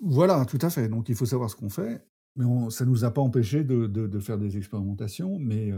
[0.00, 0.88] Voilà, tout à fait.
[0.88, 2.04] Donc il faut savoir ce qu'on fait,
[2.36, 5.70] mais on ça nous a pas empêchés de de de faire des expérimentations, mais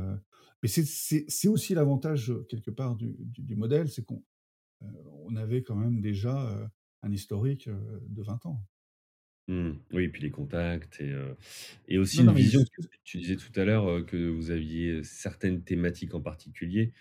[0.65, 4.23] c'est c'est c'est aussi l'avantage, quelque part du du du modèle, c'est qu'on,
[4.81, 6.71] on avait quand même déjà,
[7.03, 8.65] un historique, de 20 ans.
[9.49, 9.75] Mmh.
[9.93, 11.37] Oui, puis les contacts et heu
[11.87, 12.65] et aussi Non, une non, mais vision.
[12.65, 16.93] c Tu tu disais tout à l'heure, heu, que vous aviez certaines thématiques en particulier.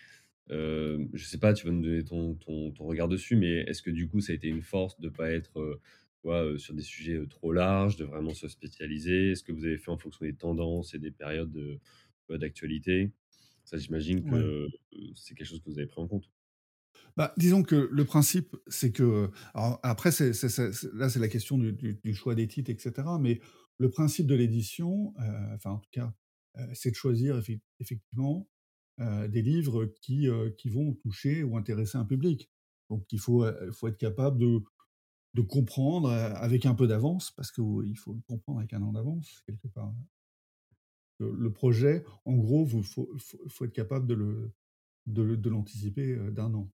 [0.49, 3.81] Hem, je sais pas, tu vas me donner ton ton ton regard dessus, mais est-ce
[3.83, 5.81] que du coup, ça a été une force de pas être, heu,
[6.21, 9.31] tu vois, heu, sur des sujets, heu, trop larges, de vraiment se spécialiser?
[9.31, 11.79] Est-ce que vous avez fait en fonction des tendances et des périodes de,
[12.29, 13.11] bah, d'actualité?
[13.65, 14.55] Ça, j'imagine que, Ouais.
[14.65, 14.69] heu,
[15.15, 16.29] c'est quelque chose que vous avez pris en compte?
[17.17, 21.29] Bah, disons que le principe, c'est que, alors après c'est c'est c'est là, c'est la
[21.29, 23.39] question du du du choix des titres et cetera, mais
[23.77, 25.23] le principe de l'édition, heu,
[25.55, 26.13] enfin en tout cas,
[26.57, 28.49] heu, c'est de choisir effec effectivement,
[28.99, 32.49] heu, des livres qui, heu, qui vont toucher ou intéresser un public.
[32.89, 34.59] Donc il faut, il faut être capable de
[35.35, 38.91] de comprendre, heu, avec un peu d'avance, parce qu'il faut le comprendre avec 1 an
[38.93, 39.93] d'avance quelque part.
[41.19, 46.53] Le projet, en gros, vous faut faut faut être capable de le de l'anticiper, d'1
[46.55, 46.71] an.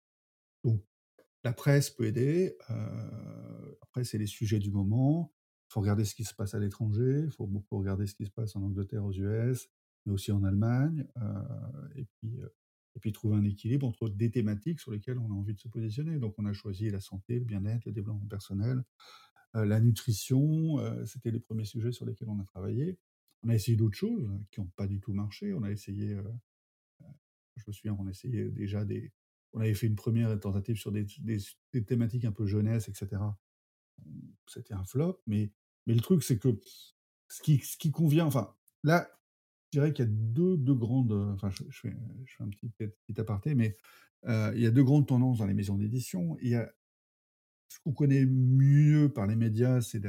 [0.63, 0.83] Donc
[1.43, 5.33] la presse peut aider, heu, après c'est les sujets du moment.
[5.69, 8.25] Il faut regarder ce qui se passe à l'étranger, il faut beaucoup regarder ce qui
[8.25, 9.69] se passe en Angleterre, aux US,
[10.05, 11.07] mais aussi en Allemagne,
[11.95, 12.41] et puis,
[12.95, 15.69] et puis trouver un équilibre entre des thématiques sur lesquelles on a envie de se
[15.69, 16.19] positionner.
[16.19, 18.83] Donc on a choisi la santé, le bien-être, le développement personnel,
[19.53, 22.99] la nutrition, c'était les 1ers sujets sur lesquels on a travaillé.
[23.43, 25.53] On a essayé d'autres choses qui ont pas du tout marché.
[25.53, 26.17] On a essayé,
[27.55, 29.11] je me souviens, on a essayé déjà des
[29.53, 33.37] on avait fait une 1re tentative sur des thématiques un peu jeunesse et cetera.
[34.47, 35.51] C'était un flop, mais
[35.87, 36.49] le truc, c'est que
[37.29, 39.09] ce qui convient enfin, là,
[39.73, 41.93] je dirais qu'il y a 2- 2 grandes, heu, enfin je fais
[42.41, 43.77] un petit petit aparté, mais
[44.27, 46.37] heu, il y a 2 grandes tendances dans les maisons d'édition.
[46.41, 46.71] Il y a
[47.69, 49.99] ce qu'on connaît mieux par les médias, c'est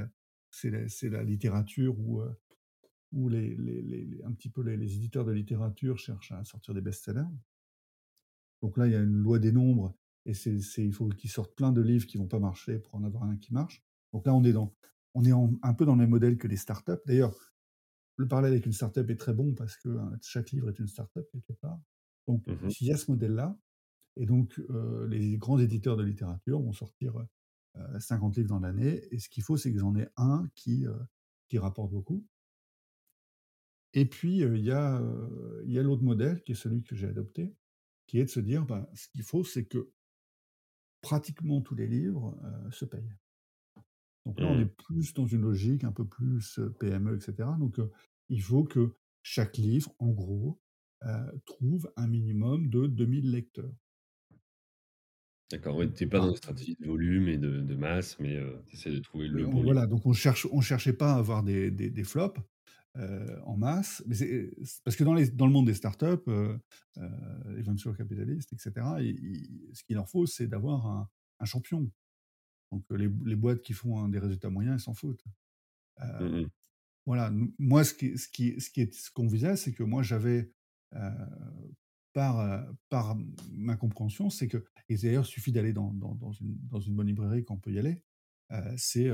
[1.11, 2.22] la littérature où,
[3.31, 3.57] les
[4.24, 7.24] un petit peu les éditeurs de littérature cherchent à sortir des best-sellers.
[8.62, 9.96] Donc là, il y a une loi des nombres
[10.27, 12.94] et c'est c'est il faut qu'ils sortent plein de livres qui vont pas marcher pour
[12.96, 13.85] en avoir 1 qui marche.
[14.12, 14.75] Donc là, on est dans
[15.14, 17.03] on est en un peu dans le même modèle que les start-up.
[17.07, 17.37] D'ailleurs,
[18.16, 20.88] le parallèle avec une start-up est très bon parce que, heu, chaque livre est une
[20.88, 21.81] start-up quelque part.
[22.29, 22.72] Donc Mmh mh.
[22.72, 23.59] s'il y a ce modèle-là
[24.16, 27.18] et donc heu, les grands éditeurs de littérature vont sortir,
[27.79, 30.87] heu, 50 livres dans l'année et ce qu'il faut, c'est qu'ils en aient 1 qui,
[30.87, 30.96] heu,
[31.51, 32.27] qui rapporte beaucoup.
[33.94, 36.83] Et puis, heu, il y a, heu, il y a l'autre modèle qui est celui
[36.83, 37.55] que j'ai adopté,
[38.12, 39.90] qui est de se dire: «Ben, ce qu'il faut, c'est que»
[41.01, 43.14] «pratiquement tous les livres, heu, se payent».
[44.27, 44.72] Donc là, on est Mmh.
[44.87, 47.57] plus dans une logique un peu plus, heu, PME et cetera.
[47.59, 47.90] Donc heu,
[48.29, 50.61] il faut que chaque livre, en gros,
[51.44, 53.75] trouve un minimum de 2 000 lecteurs.
[55.53, 58.18] D'accord, ouais, Donc tu es pas dans une stratégie de volume et de de masse,
[58.18, 59.77] mais tu essaies de trouver le on bon livre.
[59.77, 62.40] voilà, donc on cherche on cherchait pas à avoir des des des flops,
[62.98, 64.50] heu, en masse, mais c
[64.85, 66.59] parce que dans les dans le monde des start-up, heu
[66.98, 67.11] heu,
[67.57, 71.09] les venture capitalistes et cetera, ils ils ce qu'il leur faut, c'est d'avoir un
[71.40, 71.90] un champion.
[72.72, 75.24] Donc les boîtes qui font, des résultats moyens, ils s'en foutent.
[76.18, 76.52] Mmh mh.
[77.07, 80.02] voilà, moi, ce qui ce qui ce qui est ce qu'on visait, c'est que moi,
[80.02, 80.52] j'avais,
[82.90, 83.16] par,
[83.52, 86.94] ma compréhension, c'est que et d'ailleurs, il suffit d'aller dans dans dans une dans une
[86.96, 88.02] bonne librairie quand on peut y aller,
[88.76, 89.11] c'est,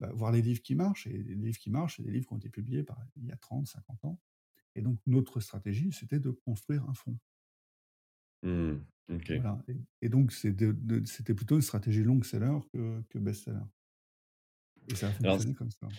[0.00, 2.34] bah, voir les livres qui marchent et les livres qui marchent, c'est des livres qui
[2.34, 4.20] ont été publiés par il y a 30-50 ans
[4.74, 7.18] et donc notre stratégie, c'était de construire un fonds.
[8.42, 8.84] Mmh.
[9.34, 13.64] Voilà et et donc c'était plutôt une stratégie long-seller que que best-seller.
[14.88, 15.92] Et ça a Alors fonctionné comme ça.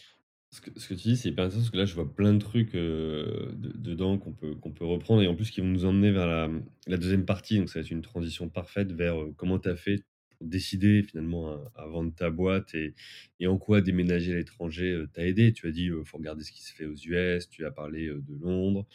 [0.52, 2.34] ce que ce que tu dis, c'est hyper intéressant parce que là, je vois plein
[2.34, 5.86] de trucs, de dedans qu'on peut qu'on peut reprendre et en plus qui vont nous
[5.86, 6.50] emmener vers la,
[6.88, 7.58] la 2e partie.
[7.58, 10.04] Donc ça va être une transition parfaite vers, heu, comment tu as fait
[10.46, 12.94] décider finalement à à vendre ta boîte et
[13.40, 15.54] et en quoi déménager à l'étranger, heu, t'a aidé?
[15.54, 18.08] Tu as dit, heu, faut regarder ce qui se fait aux US, tu as parlé,
[18.08, 18.88] heu, de Londres.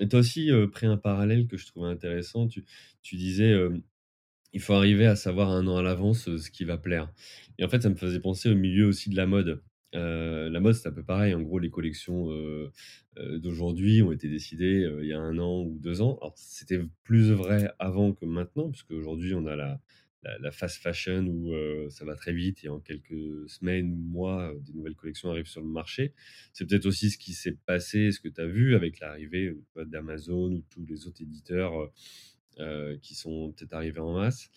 [0.00, 2.48] Et tu as aussi, pris un parallèle que je trouvais intéressant.
[2.48, 2.64] Tu
[3.02, 3.54] tu disais,
[4.54, 7.12] Il faut arriver à savoir 1 an à l'avance, ce qui va plaire
[7.58, 9.62] et en fait, ça me faisait penser au milieu aussi de la mode.
[9.94, 11.34] La mode, c'est un peu pareil.
[11.34, 12.30] En gros, les collections,
[13.18, 16.18] d'aujourd'hui ont été décidées, il y a 1 an ou 2 ans.
[16.22, 19.80] Alors, c'était plus vrai avant que maintenant, puisqu'aujourd'hui, on a la
[20.40, 24.52] la fast fashion où, heu, ça va très vite et en quelques semaines ou mois,
[24.52, 26.14] heu, des nouvelles collections arrivent sur le marché.
[26.52, 29.62] C'est peut-être aussi ce qui s'est passé, ce que tu as vu avec l'arrivée, heu,
[29.74, 31.92] bah, d'Amazon ou tous les autres éditeurs,
[33.02, 34.50] qui sont peut-être arrivés en masse.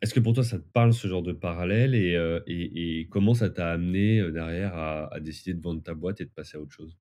[0.00, 3.70] Est-ce que pour toi, ça te parle ce genre de parallèle et comment ça t'a
[3.72, 6.98] amené, derrière à décider de vendre ta boîte et de passer à autre chose?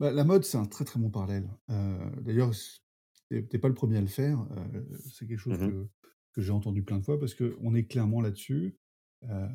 [0.00, 1.48] Bah, la mode, c'est un très, très bon parallèle.
[1.68, 2.52] D'ailleurs,
[3.40, 4.40] s tu es pas le premier à le faire.
[4.52, 5.74] Heu, c'est quelque chose Mmh mh.
[5.74, 5.88] que
[6.32, 8.78] que j'ai entendu plein de fois parce qu'on est clairement là-dessus.
[9.24, 9.48] Heu,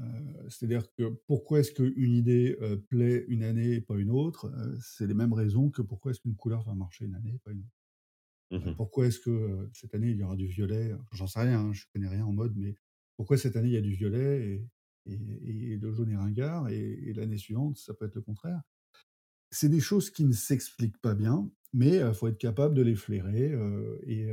[0.50, 4.52] c'est-à-dire que pourquoi est-ce qu'une idée, heu, plaît une année et pas une autre?
[4.82, 7.52] C'est les mêmes raisons que pourquoi est-ce qu'une couleur va marcher une année et pas
[7.52, 7.70] une autre.
[8.52, 10.94] Mmh pourquoi est-ce que, cette année, il y aura du violet?
[11.12, 12.76] J'en sais rien, hein, je connais rien en mode, mais
[13.18, 14.68] pourquoi cette année, il y a du violet et
[15.06, 18.62] et et le jaune est ringard et et l'année suivante, ça peut être le contraire?
[19.52, 22.96] C'est des choses qui ne s'expliquent pas bien, mais il faut être capable de les
[22.96, 23.54] flairer,
[24.08, 24.32] et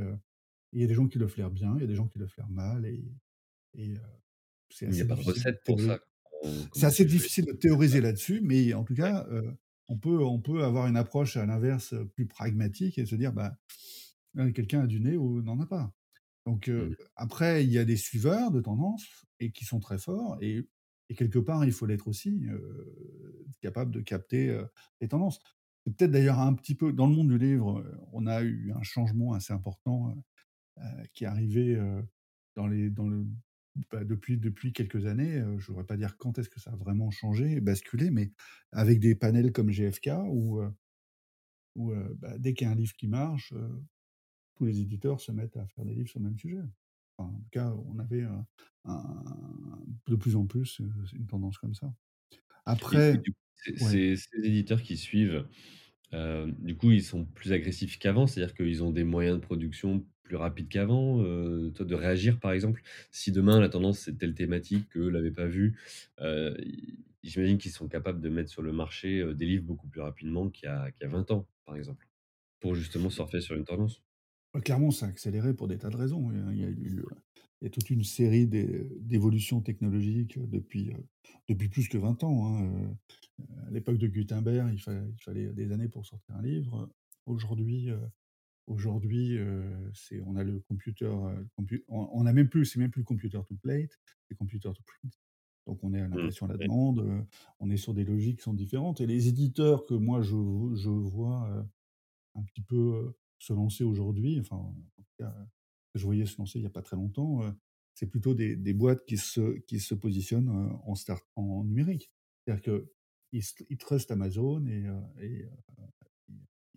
[0.73, 2.19] il y a des gens qui le flairent bien, il y a des gens qui
[2.19, 3.05] le flairent mal et
[3.75, 3.95] et
[4.87, 5.97] Il y a pas de recette pour ça.
[6.73, 9.27] C'est assez difficile de théoriser là-dessus, mais en tout cas,
[9.89, 13.57] on peut on peut avoir une approche à l'inverse, plus pragmatique et se dire: «Bah,
[14.37, 15.93] heu, quelqu'un a du nez ou n'en a pas».
[16.47, 19.07] Donc Mmh après, il y a des suiveurs de tendance
[19.39, 20.69] et qui sont très forts et
[21.09, 22.47] et quelque part, il faut l'être aussi,
[23.61, 24.59] capable de capter,
[25.01, 25.39] les tendances.
[25.87, 28.83] Peut-être d'ailleurs un petit peu dans le monde du livre, heu, on a eu un
[28.83, 30.15] changement assez important, heu
[30.83, 31.77] heu, qui est arrivé,
[33.91, 37.11] bah, depuis depuis quelques années, je voudrais pas dire quand est-ce que ça a vraiment
[37.11, 38.31] changé, basculé, mais
[38.71, 40.09] avec des panels comme GfK
[41.75, 43.53] où, bah, dès qu'il y a un livre qui marche,
[44.55, 46.61] tous les éditeurs se mettent à faire des livres sur le même sujet.
[47.17, 48.25] En tout cas, on avait,
[50.07, 50.81] de plus en plus,
[51.13, 51.93] une tendance comme ça.
[52.91, 53.99] Et Après du coup, ces ouais.
[54.13, 55.47] ces ces éditeurs qui suivent,
[56.13, 58.27] heu, du coup, ils sont plus agressifs qu'avant?
[58.27, 62.51] C'est-à-dire qu'ils ont des moyens de production plus rapides qu'avant, heu, toi, de réagir, par
[62.53, 62.83] exemple?
[63.11, 65.77] Si demain la tendance, c'est telle thématique qu'eux l'avaient pas vue,
[66.21, 70.01] heu, i j'imagine qu'ils sont capables de mettre sur le marché, des livres beaucoup plus
[70.01, 72.07] rapidement qu'il y a qu'il y a 20 ans, par exemple,
[72.61, 74.01] pour justement surfer sur une tendance?
[74.53, 76.31] Bah, clairement, ça a accéléré pour des tas de raisons.
[76.31, 77.03] Il y a il y a eu,
[77.61, 81.05] il y a toute une série d'é d'évolutions technologiques, heu, depuis, heu,
[81.49, 82.65] depuis plus que 20 ans, hein,
[83.41, 86.89] heu, à l'époque de Gutenberg, il fa il fallait des années pour sortir un livre.
[87.25, 87.89] Aujourd'hui,
[88.67, 89.37] aujourd'hui,
[90.25, 91.11] on a le computer,
[91.55, 94.69] compu on on a même plus c'est même plus le computer to plate, c'est computer
[94.73, 95.13] to print.
[95.67, 96.31] Donc on est à Mmh.
[96.31, 97.25] l'impression à la demande,
[97.59, 100.35] on est sur des logiques qui sont différentes et les éditeurs que moi je
[100.75, 101.67] je vois,
[102.35, 105.35] un petit peu, se lancer aujourd'hui, enfin, en tout cas,
[105.97, 107.53] je voyais se lancer il y a pas très longtemps, heu,
[107.95, 112.11] c'est plutôt des des boîtes qui se qui se positionnent, heu, en start en numérique.
[112.45, 112.63] C'est-à-dire
[113.31, 114.95] qu'ils ils trustent Amazon et heu,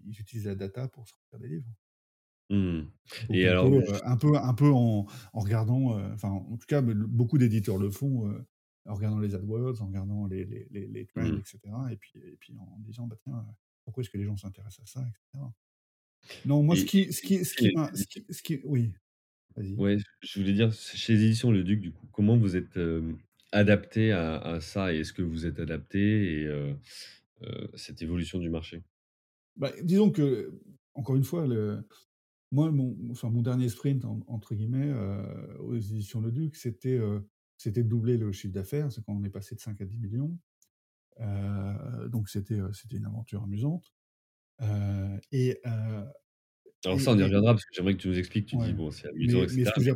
[0.04, 1.72] ils utilisent la data pour sortir des livres.
[2.50, 2.90] Mmh
[3.32, 3.72] et alors
[4.04, 8.28] un peu un peu en en regardant, enfin, en tout cas, beaucoup d'éditeurs le font,
[8.86, 11.40] en regardant les AdWords, en regardant les les les les trends Mmh.
[11.40, 13.46] et cetera et puis et puis en disant: «Bah, tiens,
[13.84, 15.54] pourquoi est-ce que les gens s'intéressent à ça?» et cetera.
[16.44, 17.54] Non, moi, ce qui ce qui ce
[18.42, 18.94] qui oui,
[19.56, 19.78] vas-y.
[19.78, 23.18] ouais, je voulais dire, chez les éditions Le Duc, du coup, comment vous êtes, hem,
[23.52, 24.92] adaptés à à ça?
[24.94, 26.76] Et est-ce que vous êtes adaptés et heu
[27.44, 28.82] heu, cette évolution du marché?
[29.56, 30.60] Bah, disons que,
[30.94, 31.86] encore une fois, le
[32.52, 36.96] moi, mon enfin, mon dernier sprint en entre guillemets, heu, aux éditions Le Duc, c'était,
[36.98, 38.92] heu, c'était de doubler le chiffre d'affaires.
[38.92, 40.38] C'est quand on est passé de 5 à 10 000 000,
[41.20, 43.94] heu, donc c'était, heu, c'était une aventure amusante,
[44.62, 46.04] heu et heu
[46.84, 48.46] Alors ça, on y et reviendra parce que j'aimerais que tu nous expliques.
[48.48, 49.92] Tu dis, ouais, bon, c'est amusant mais et mais ce cetera, que j'ai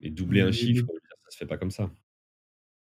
[0.00, 1.92] mais mais doubler un mais chiffre, mais ça se fait pas comme ça.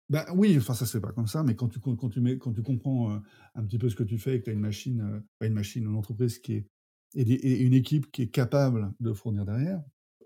[0.08, 2.38] bah, oui, enfin, ça se fait pas comme ça, mais quand tu quand tu mets
[2.38, 3.20] quand tu comprends,
[3.54, 5.52] un petit peu ce que tu fais et que tu as une machine, pas une
[5.54, 6.66] machine, une entreprise qui est
[7.14, 9.82] et des et une équipe qui est capable de fournir derrière,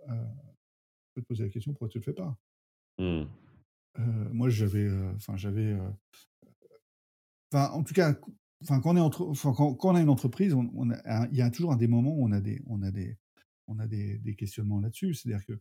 [0.08, 0.14] heu,
[1.08, 2.36] tu peux te poser la question: «Pourquoi tu le fais pas?»
[2.98, 3.26] Mmh.
[3.96, 5.76] Moi, j'avais, enfin, j'avais,
[7.52, 8.14] enfin, en tout cas,
[8.62, 10.96] enfin, quand on est entre enfin, quand quand on a une entreprise, on on a
[11.06, 13.18] un il y a toujours un des moments où on a des on a des
[13.68, 15.14] on a des des questionnements là-dessus.
[15.14, 15.60] C'est-à-dire que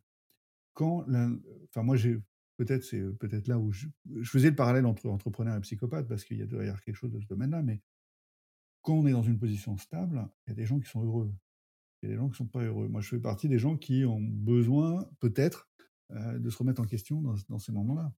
[0.74, 1.30] quand la
[1.70, 2.18] enfin, moi, j'ai
[2.58, 3.88] peut-être c'est, peut-être là où je
[4.22, 7.12] je faisais le parallèle entre entrepreneur et psychopathe parce qu'il y a avoir quelque chose
[7.12, 7.82] de ce domaine-là, mais
[8.82, 11.34] quand on est dans une position stable, il y a des gens qui sont heureux.
[12.04, 12.88] Il y a des gens qui sont pas heureux.
[12.90, 15.70] Moi, je fais partie des gens qui ont besoin, peut-être,
[16.12, 18.14] heu, de se remettre en question dans dans ces moments-là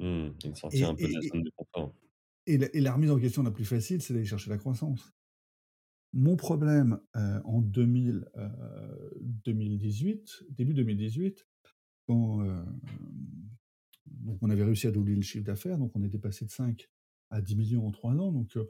[0.00, 0.30] Mmh.
[0.72, 1.50] Et un peu de la zone de.
[2.54, 5.12] Et la remise en question la plus facile, c'est d'aller chercher la croissance.
[6.12, 8.24] Mon problème, heu, en 2012
[9.44, 11.46] 2018, début 2018,
[12.06, 12.80] quand, hem,
[14.06, 16.90] donc on avait réussi à doubler le chiffre d'affaires, donc on était passé de 5
[17.30, 18.68] à 10 000 000 en 3 ans, donc heu,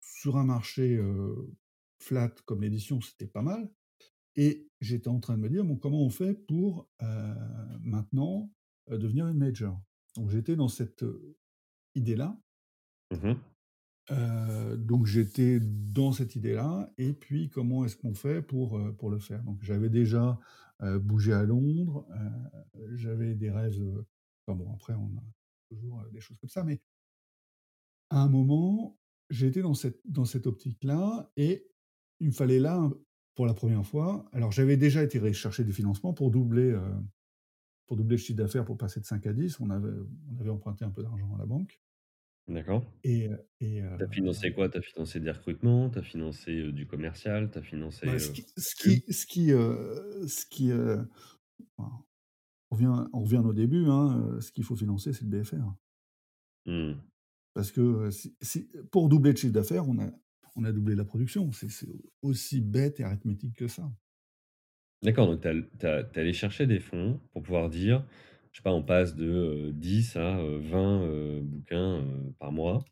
[0.00, 1.54] sur un marché, heu,
[2.00, 3.70] flat comme l'édition, c'était pas mal
[4.36, 7.34] et j'étais en train de me dire: «Bon, comment on fait pour, heu,
[7.82, 8.50] maintenant,
[8.88, 9.78] devenir une major?»
[10.16, 11.04] donc j'étais dans cette,
[11.94, 12.38] idée-là
[13.10, 13.34] Mmh
[14.76, 19.42] donc j'étais dans cette idée-là et puis comment est-ce qu'on fait pour, pour le faire?
[19.42, 20.38] Donc j'avais déjà,
[20.80, 22.06] bougé à Londres,
[22.94, 23.74] j'avais des rêves,
[24.46, 25.24] enfin bon après on a
[25.68, 26.80] toujours, des choses comme ça, mais
[28.08, 28.98] à un moment,
[29.28, 31.68] j'étais dans cette dans cette optique-là et
[32.20, 32.90] il me fallait là,
[33.34, 36.74] pour la première fois alors j'avais déjà été chercher des financements pour doubler,
[37.86, 39.92] pour doubler le chiffre d'affaires pour passer de 5 à 10, on avait
[40.30, 41.78] on avait emprunté un peu d'argent à la banque
[42.48, 42.90] D'accord.
[43.04, 44.68] et heu et heu Tu as financé quoi?
[44.68, 45.88] Tu as financé des recrutements?
[45.90, 47.50] Tu as financé, heu, du commercial?
[47.50, 51.08] Tu as financé, Bah, ce heu, qui ce qui ce qui, heu, ce qui, heu,
[51.78, 52.04] enfin,
[52.70, 55.30] on revient on revient à nos débuts, hein, heu, ce qu'il faut financer, c'est le
[55.30, 55.74] BFR.
[56.66, 57.08] Mmh.
[57.54, 60.10] Parce que, heu, si si pour doubler le chiffre d'affaires, on a
[60.56, 61.52] on a doublé la production.
[61.52, 61.88] C'est c'est
[62.22, 63.90] aussi bête et arithmétique que ça.
[65.02, 67.68] D'accord, donc tu as l tu as tu es allé chercher des fonds pour pouvoir
[67.70, 68.04] dire,
[68.58, 69.24] je sais pas, on passe de,
[69.68, 72.84] heu, 10 à, heu, 20, heu, bouquins, heu, par mois.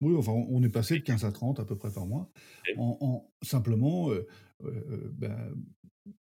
[0.00, 2.30] Oui, enfin, on est passé de 15 à 30 à peu près par mois
[2.74, 4.10] en en simplement,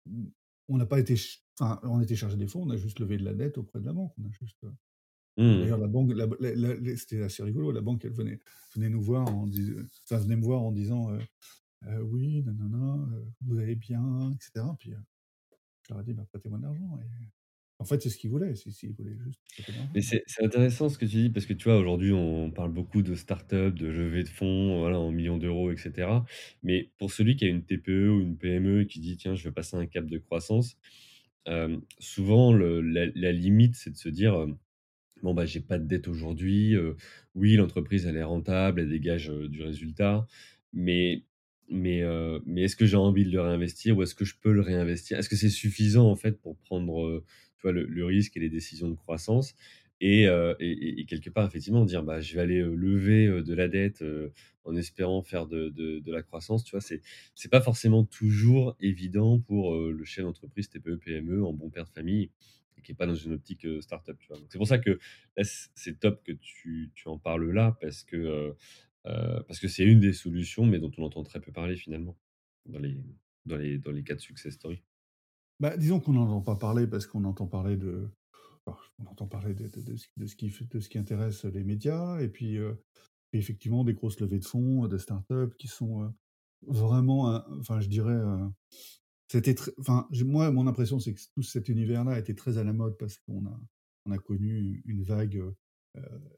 [0.07, 0.27] mmh,
[0.69, 1.15] on n'a pas été
[1.61, 3.81] enfin, on a été chercher des fonds, on a juste levé de la dette auprès
[3.81, 4.13] de la banque.
[4.19, 4.59] On a juste,
[5.37, 5.71] Mmh.
[5.71, 6.13] D'ailleurs, la banque,
[6.97, 7.73] c'était assez rigolo.
[7.73, 8.41] La banque, elle venait
[8.75, 9.73] venait nous voir en dis
[10.11, 11.11] enfin, venait me voir en disant,
[12.03, 12.45] «Oui,
[13.11, 14.77] heu, vous allez bien?» et cetera.
[14.79, 14.93] Puis,
[15.89, 17.29] je leur ai dit: «Bah, prêtez-moi de l'argent» et
[17.79, 18.55] en fait, c'est ce qu'ils voulaient.
[18.57, 19.41] C'est s'ils voulaient juste
[19.95, 22.73] Mais c'est c'est intéressant ce que tu dis parce que tu vois, aujourd'hui, on parle
[22.73, 26.25] beaucoup de start-up, de levée de fonds, voilà, en millions d'euros et cetera.
[26.63, 29.45] Mais pour celui qui a une TPE ou une PME et qui dit: «Tiens, je
[29.49, 30.77] veux passer un cap de croissance»,
[31.47, 34.59] hem, souvent la limite, c'est de se dire, hem:
[35.23, 36.97] «Bon, bah, j'ai pas de dette aujourd'hui, heu,
[37.35, 40.27] oui, l'entreprise, elle est rentable, elle dégage, du résultat,
[40.73, 41.25] mais
[41.71, 42.03] mais
[42.47, 45.19] mais est-ce que j'ai envie de le réinvestir ou est-ce que je peux le réinvestir?
[45.19, 47.25] Est-ce que c'est suffisant, en fait, pour prendre,
[47.73, 49.55] le risque et les décisions de croissance?»
[50.01, 53.55] et heu et quelque part, effectivement, dire: «Bah, je vais aller, heu, lever, heu, de
[53.55, 54.05] la dette,
[54.65, 56.81] en espérant faire de de la croissance», tu vois?
[56.83, 57.01] C'est
[57.35, 62.31] c'est pas forcément toujours évident pour, le chef d'entreprise TPE-PME en bon père de famille
[62.79, 64.39] et qui est pas dans une optique, start-up, tu vois?
[64.51, 64.99] C'est pour ça que
[65.75, 68.55] c'est top que tu tu en parles là parce que,
[69.05, 72.17] parce que c'est une des solutions, mais dont on entend très peu parler finalement,
[72.67, 72.97] dans les
[73.47, 74.83] dans les dans les cas de success story.
[75.61, 78.11] Bah, disons qu'on n'en entend pas parler parce qu'on entend parler de
[78.99, 82.59] on entend parler de de ce qui de ce qui intéresse les médias et puis,
[83.33, 86.13] effectivement des grosses levées de fonds, de start-up qui sont,
[86.67, 88.19] vraiment, enfin, je dirais,
[89.29, 92.97] C'était enfin, moi, mon impression, c'est que tout cet univers-là était très à la mode
[92.99, 93.61] parce qu'on a
[94.07, 95.43] on a connu une vague,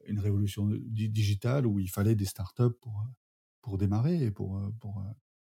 [0.07, 3.05] une révolution di digitale où il fallait des startups pour,
[3.61, 5.03] pour démarrer pour, pour,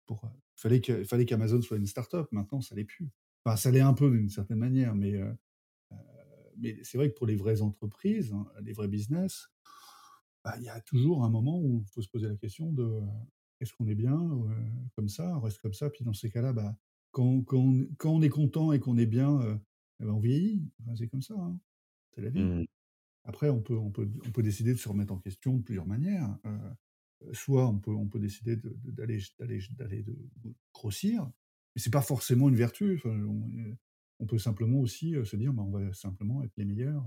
[0.06, 2.26] pour, fallait que fallait qu'Amazon soit une startup.
[2.32, 3.10] Maintenant, ça l'est plus.
[3.45, 5.36] Enfin, ça l'est un peu d'une certaine manière, mais, heu,
[6.57, 9.49] mais c'est vrai que pour les vraies entreprises, hein, les vrais business,
[10.45, 12.82] bah, il y a toujours un moment où il faut se poser la question de,
[12.84, 13.03] heu:
[13.61, 14.18] «Est-ce qu'on est bien,
[14.97, 15.36] comme ça?
[15.38, 16.76] On reste comme ça?» puis dans ces cas-là, bah,
[17.12, 19.40] quand quand on quand on est content et qu'on est bien,
[20.01, 20.70] et bah, on vieillit.
[20.82, 21.59] Enfin, c'est comme ça, hein,
[22.14, 22.51] c'est la vie.
[22.51, 22.64] Mmh.
[23.24, 25.86] Après on peut on peut on peut décider de se remettre en question de plusieurs
[25.86, 30.16] manières, heu, soit on peut on peut décider de de d'aller d'aller d'aller de
[30.74, 31.30] grossir,
[31.74, 32.96] mais c'est pas forcément une vertu.
[32.96, 33.10] Enfin,
[34.20, 37.04] on, peut simplement aussi, heu, se dire: «Bah, on va simplement être les meilleurs,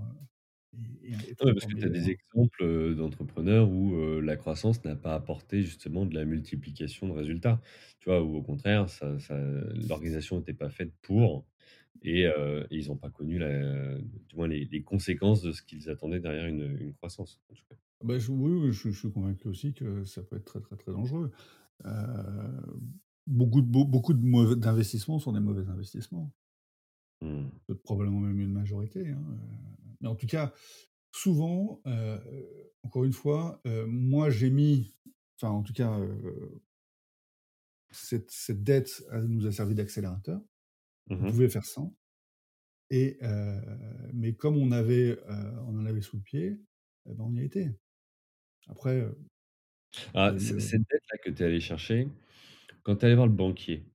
[0.74, 2.10] heu, et et être Ouais, parce que tu as des meilleurs».
[2.10, 7.60] exemples, d'entrepreneurs où, la croissance n'a pas apporté justement de la multiplication de résultats.
[8.00, 8.22] Tu vois?
[8.22, 11.46] Ou au contraire, ça ça l'organisation n'était pas faite pour
[12.02, 12.26] et
[12.70, 16.46] ils ont pas connu la du moins les les conséquences de ce qu'ils attendaient derrière
[16.46, 17.76] une, une croissance, en tout cas.
[18.02, 20.76] Bah, je oui, oui, je je suis convaincu aussi que ça peut être très, très,
[20.76, 21.30] très dangereux.
[23.26, 26.32] Beaucoup beaucoup de mauvais d'investissements sont des mauvais investissements.
[27.20, 27.50] Mmh.
[27.82, 29.38] Probablement même une majorité, hein, heu,
[30.00, 30.52] mais en tout cas,
[31.12, 32.20] souvent, heu,
[32.84, 34.94] encore une fois, moi j'ai mis
[35.40, 35.98] enfin en tout cas,
[37.90, 40.40] cette cette dette, nous a servi d'accélérateur.
[41.06, 41.32] Mmh On mh.
[41.32, 41.96] pouvait faire sans
[42.90, 43.18] et
[44.14, 45.18] mais comme on avait,
[45.66, 46.46] on en avait sous le pied,
[47.06, 47.70] et ben, on y a été.
[48.68, 49.06] Après,
[50.14, 52.08] Ah, cette dette-là que tu es allé chercher,
[52.86, 53.86] quand tu es allé voir le banquier,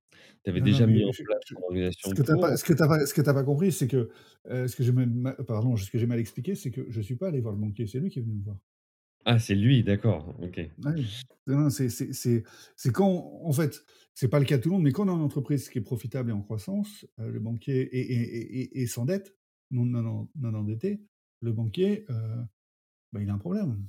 [0.44, 1.62] tu avais Non, déjà mis en place ton
[2.00, 2.58] ce organisation que tu as pas pour?
[2.58, 4.10] ce que tu as pas compris, c'est que,
[4.50, 7.02] heu, ce que j'ai même ma pardon, ce que j'ai mal expliqué, c'est que je
[7.02, 8.58] suis pas allé voir le banquier, c'est lui qui est venu me voir.
[9.26, 10.60] Ah, c'est lui, d'accord, OK.
[10.78, 10.94] Ouais,
[11.70, 13.08] c'est quand
[13.44, 13.84] en fait,
[14.16, 15.78] c'est pas le cas de tout le monde, mais quand on a une entreprise qui
[15.80, 19.38] est profitable et en croissance, heu, le banquier et et et et et s'endette,
[19.70, 21.06] non non non non endetté,
[21.42, 22.16] le banquier, heu,
[23.14, 23.88] bah, il a un problème.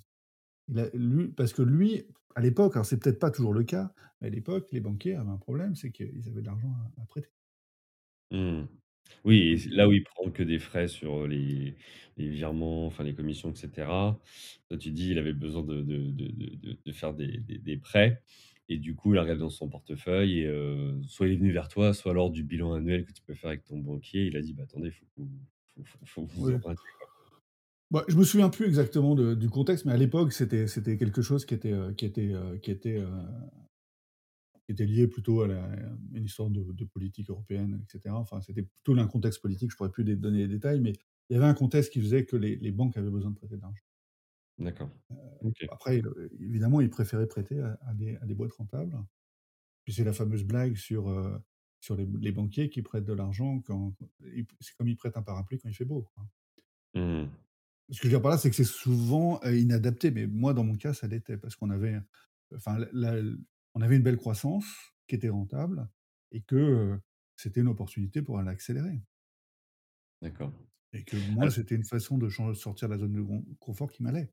[0.69, 2.05] Il a lui parce que lui,
[2.35, 5.31] à l'époque, alors c'est peut-être pas toujours le cas, mais à l'époque, les banquiers avaient
[5.31, 7.29] un problème, c'est qu'ils avaient de l'argent à à prêter.
[8.31, 8.65] Mmh.
[9.25, 11.77] Oui et là où il prend que des frais sur, les
[12.17, 14.21] les virements, enfin les commissions et cetera.
[14.69, 17.59] Toi, tu dis, il avait besoin de de de de de de faire des des
[17.59, 18.23] des prêts
[18.69, 21.53] et du coup, il a regardé dans son portefeuille et heu, soit il est venu
[21.53, 24.37] vers toi, soit lors du bilan annuel que tu peux faire avec ton banquier, il
[24.37, 25.31] a dit: «Bah, attendez, faut que vous
[25.75, 26.55] faut faut faut que vous oui.
[26.63, 26.75] quoi».
[27.93, 31.22] Bah, je me souviens plus exactement de du contexte, mais à l'époque, c'était c'était quelque
[31.22, 33.07] chose qui était, heu, qui était, heu, qui était, heu
[34.66, 35.76] qui était lié plutôt à la à
[36.14, 38.18] une histoire de de politique européenne et cetera.
[38.18, 40.93] Enfin, c'était plutôt un contexte politique, je pourrais plus donner les détails, mais
[41.30, 43.57] il y avait un contexte qui faisait que les les banques avaient besoin de prêter
[43.57, 43.82] de l'argent.
[44.59, 44.93] D'accord.
[45.70, 46.01] Après,
[46.40, 48.97] évidemment, ils préféraient prêter à à des à des boîtes rentables.
[49.84, 51.09] Puis c'est la fameuse blague sur,
[51.80, 53.95] sur les les banquiers qui prêtent de l'argent quand
[54.61, 56.26] c'est comme ils prêtent un parapluie quand il fait beau, quoi.
[56.95, 57.28] Mmh.
[57.93, 60.55] Ce que je veux dire par là, c'est que c'est souvent, heu, inadapté, mais moi,
[60.55, 62.01] dans mon cas, ça l'était parce qu'on avait,
[62.55, 63.22] enfin, la la
[63.74, 64.66] on avait une belle croissance
[65.09, 65.88] qui était rentable
[66.30, 67.01] et que, heu,
[67.36, 69.03] c'était une opportunité pour aller accélérer
[70.22, 70.55] D'accord.
[70.95, 74.32] et que moi, c'était une façon de sortir de la zone de confort qui m'allait.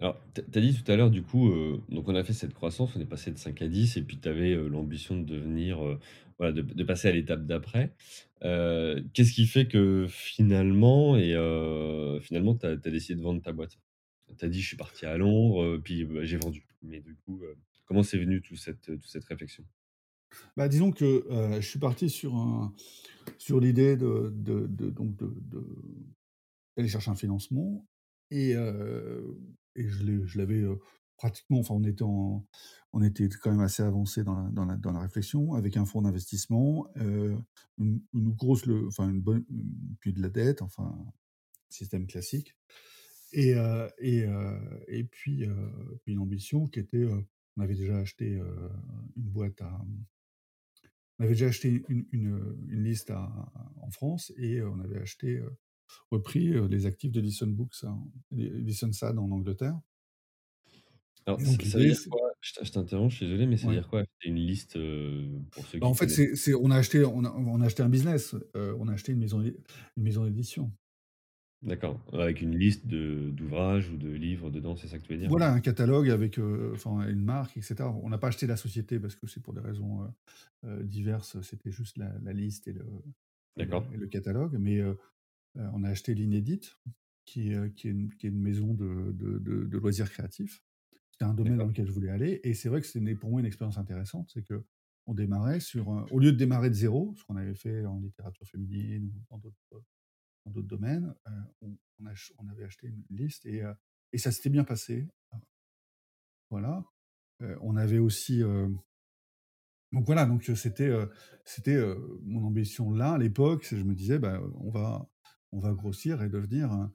[0.00, 2.52] Alors, tu as dit tout à l'heure, du coup, heu, donc on a fait cette
[2.52, 5.82] croissance, on est passé de 5 à 10 et puis tu avais, l'ambition de devenir,
[5.84, 5.98] heu,
[6.38, 7.94] voilà, de passer à l'étape d'après.
[8.42, 11.30] Qu'est-ce qui fait que finalement et
[12.22, 13.78] finalement tu as décidé de vendre ta boîte?
[14.36, 16.66] Tu as dit: «Je suis parti à Londres, puis, bah, j'ai vendu».
[16.82, 17.40] Mais du coup,
[17.86, 19.64] comment c'est venu toute cette réflexion?
[20.56, 21.24] Bah, disons que,
[21.60, 22.72] je suis parti sur
[23.38, 24.30] sur l'idée de
[24.90, 25.64] donc de de
[26.76, 27.86] d'aller chercher un financement
[28.30, 28.52] et
[29.76, 30.64] et je l'avais,
[31.16, 32.46] pratiquement enfin, on était en
[32.92, 35.84] on était quand même assez avancé dans la dans la dans la réflexion avec un
[35.84, 36.86] fonds d'investissement,
[37.78, 39.44] une grosse le enfin, une bonne
[40.00, 40.96] puis de la dette, enfin,
[41.70, 42.56] système classique
[43.32, 43.54] et
[43.98, 44.26] et
[44.88, 45.44] et puis,
[46.06, 47.06] une ambition qui était,
[47.56, 48.26] on avait déjà acheté,
[49.16, 49.80] une boîte à
[51.18, 55.40] on avait déjà acheté une une, une liste en France et on avait acheté,
[56.10, 59.80] repris, les actifs d'Edison Books en Edison Sad en Angleterre
[61.26, 62.30] Alors donc ça ça veut dire quoi?
[62.40, 63.76] Je t'interromps, je suis désolé, mais ça veut ouais.
[63.76, 66.76] dire quoi une liste, heu, pour ceux Bah, qui en fait, c'est c'est on a
[66.76, 69.54] acheté on a on a acheté un business, on a acheté une maison une
[70.02, 70.72] maison d'édition.
[71.62, 75.18] D'accord, avec une liste de d'ouvrages ou de livres dedans, c'est ça que tu veux
[75.18, 75.34] dire?
[75.36, 76.38] Voilà un catalogue avec,
[76.74, 77.90] enfin une marque et cetera.
[78.02, 80.12] On n'a pas acheté la société parce que c'est pour des raisons,
[80.64, 82.86] diverses, c'était juste la la liste et le
[83.56, 84.80] D'accord, et le catalogue mais
[85.56, 86.76] on a acheté l'Inédite
[87.24, 90.62] qui, est une qui est une maison de de de de loisirs créatifs.
[91.12, 93.40] C'était un domaine dans lequel je voulais aller et c'est vrai que c'était pour moi
[93.40, 94.30] une expérience intéressante.
[94.34, 97.84] C'est qu'on démarrait sur un au lieu de démarrer de zéro, ce qu'on avait fait
[97.86, 99.84] en littérature féminine ou dans d'autres
[100.46, 101.14] dans d'autres domaines,
[101.62, 103.62] on on ach on avait acheté une liste et
[104.18, 105.38] ça s'était bien passé, heu,
[106.50, 106.84] voilà.
[107.60, 108.40] On avait aussi,
[109.92, 110.90] donc voilà, donc c'était,
[112.22, 115.08] mon ambition là, à l'époque, je me disais: «Bah, on va
[115.54, 116.86] on va grossir et devenir euh,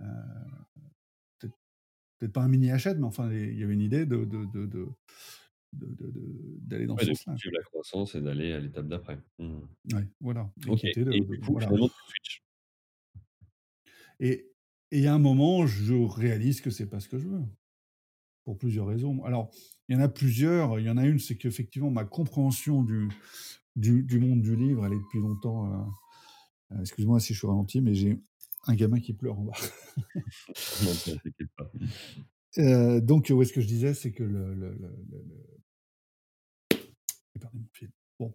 [0.00, 1.48] euh,
[2.18, 4.24] peut-être pas un mini hachette, mais enfin, il y avait une idée de,
[5.72, 7.50] d'aller dans ce sens-là.
[7.52, 9.18] la croissance et d'aller à l'étape d'après.
[9.38, 9.58] Mmh.
[10.20, 10.50] Voilà.
[10.84, 11.68] Et de, coup, voilà.
[14.92, 17.42] À un moment, je réalise que c'est pas ce que je veux.
[18.44, 19.24] Pour plusieurs raisons.
[19.24, 19.50] Alors,
[19.88, 20.78] il y en a plusieurs.
[20.78, 23.08] Il y en a une, c'est qu'effectivement, ma compréhension du,
[23.74, 25.84] du, monde du livre, elle est depuis longtemps euh,
[26.74, 28.20] heu, excuse-moi si je suis ralenti, mais j'ai
[28.66, 29.52] un gamin qui pleure en bas.
[30.80, 31.70] Non, t'inquiète pas.
[32.56, 33.94] Heu, donc où est-ce que je disais?
[33.94, 34.90] C'est que le le le
[37.40, 37.90] perdu mon fil.
[38.18, 38.34] Bon,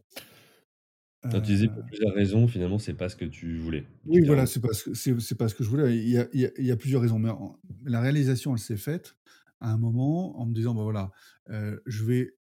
[1.32, 3.86] tu disais pour heu, plusieurs raisons, finalement, c'est pas ce que tu voulais.
[4.06, 5.98] Oui, voilà, c'est pas ce pas ce que je voulais.
[5.98, 8.54] Il y a il y a il y a plusieurs raisons, mais en la réalisation,
[8.54, 9.16] elle s'est faite
[9.60, 11.12] à un moment en me disant: «Bah, voilà,
[11.50, 12.38] heu, je vais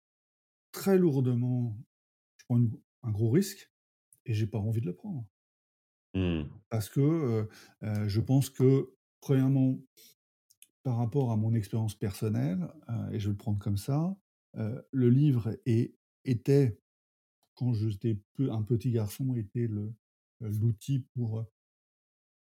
[0.73, 1.79] très lourdement
[2.39, 2.73] je prends une
[3.05, 3.73] un gros risque
[4.27, 5.27] et j'ai pas envie de le prendre».
[6.15, 7.49] Mmh, Parce que,
[7.83, 9.79] je pense que, premièrement,
[10.83, 12.67] par rapport à mon expérience personnelle,
[13.13, 14.17] et je vais le prendre comme ça,
[14.55, 15.95] le livre est
[16.25, 16.79] était,
[17.55, 19.69] quand j'étais un petit garçon, était
[20.41, 21.45] l'outil pour,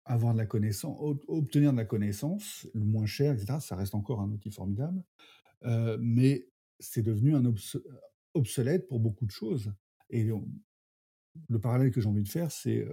[0.06, 3.60] avoir de la connaissance, ob obtenir de la connaissance, le moins cher et cetera.
[3.60, 5.04] Ça reste encore un outil formidable,
[6.00, 6.48] mais
[6.80, 7.78] c'est devenu un obs
[8.34, 9.74] obsolète pour beaucoup de choses
[10.10, 10.30] et
[11.50, 12.86] le parallèle que j'ai envie de faire, c'est,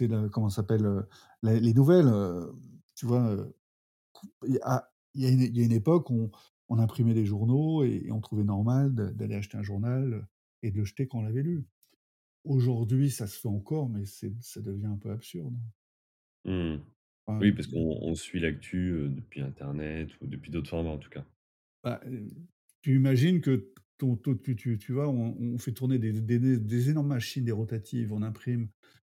[0.00, 0.86] le comment s'appelle,
[1.42, 2.52] la les nouvelles, heu,
[2.94, 3.36] tu vois,
[4.46, 4.54] il
[5.14, 6.30] y a une il y a une époque où on
[6.70, 10.26] on imprimait des journaux et et on trouvait normal d'aller acheter un journal,
[10.62, 11.66] et de le jeter quand on l'avait lu.
[12.44, 15.54] Aujourd'hui, ça se fait encore, mais ça devient un peu absurde.
[16.46, 16.76] Mmh.
[17.40, 21.24] Oui, parce qu'on on suit l'actu, depuis internet ou depuis d'autres formats, en tout cas.
[21.82, 22.00] bah,
[22.82, 26.58] tu imagines que ton ton tu tu tu vois, on on fait tourner des des
[26.58, 28.68] des énormes machines, des rotatives, on imprime,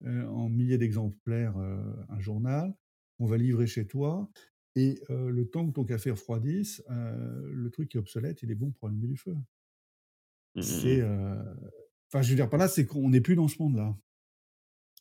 [0.04, 2.74] heu, en milliers d'exemplaires, heu, un journal,
[3.18, 4.30] on va livrer chez toi
[4.76, 8.72] et heu, le temps que ton café refroidisse, le truc est obsolète, il est bon
[8.72, 9.36] pour allumer du feu.
[10.54, 11.00] Mmh mh C'est, mh.
[11.00, 11.36] heu,
[12.12, 13.96] enfin, je veux dire par là, c'est qu'on n'est plus dans ce monde-là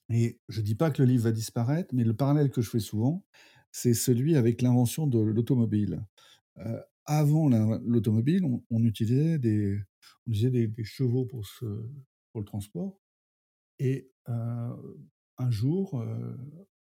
[0.09, 2.79] et je dis pas que le livre va disparaître, mais le parallèle que je fais
[2.79, 3.25] souvent,
[3.71, 6.03] c'est celui avec l'invention de l'automobile.
[7.09, 7.49] Avant
[7.85, 9.79] l'automobile, on utilisait des
[10.27, 11.43] on utilisait des chevaux pour
[12.35, 13.01] le transport
[13.79, 14.99] et heu,
[15.37, 16.37] un jour, heu,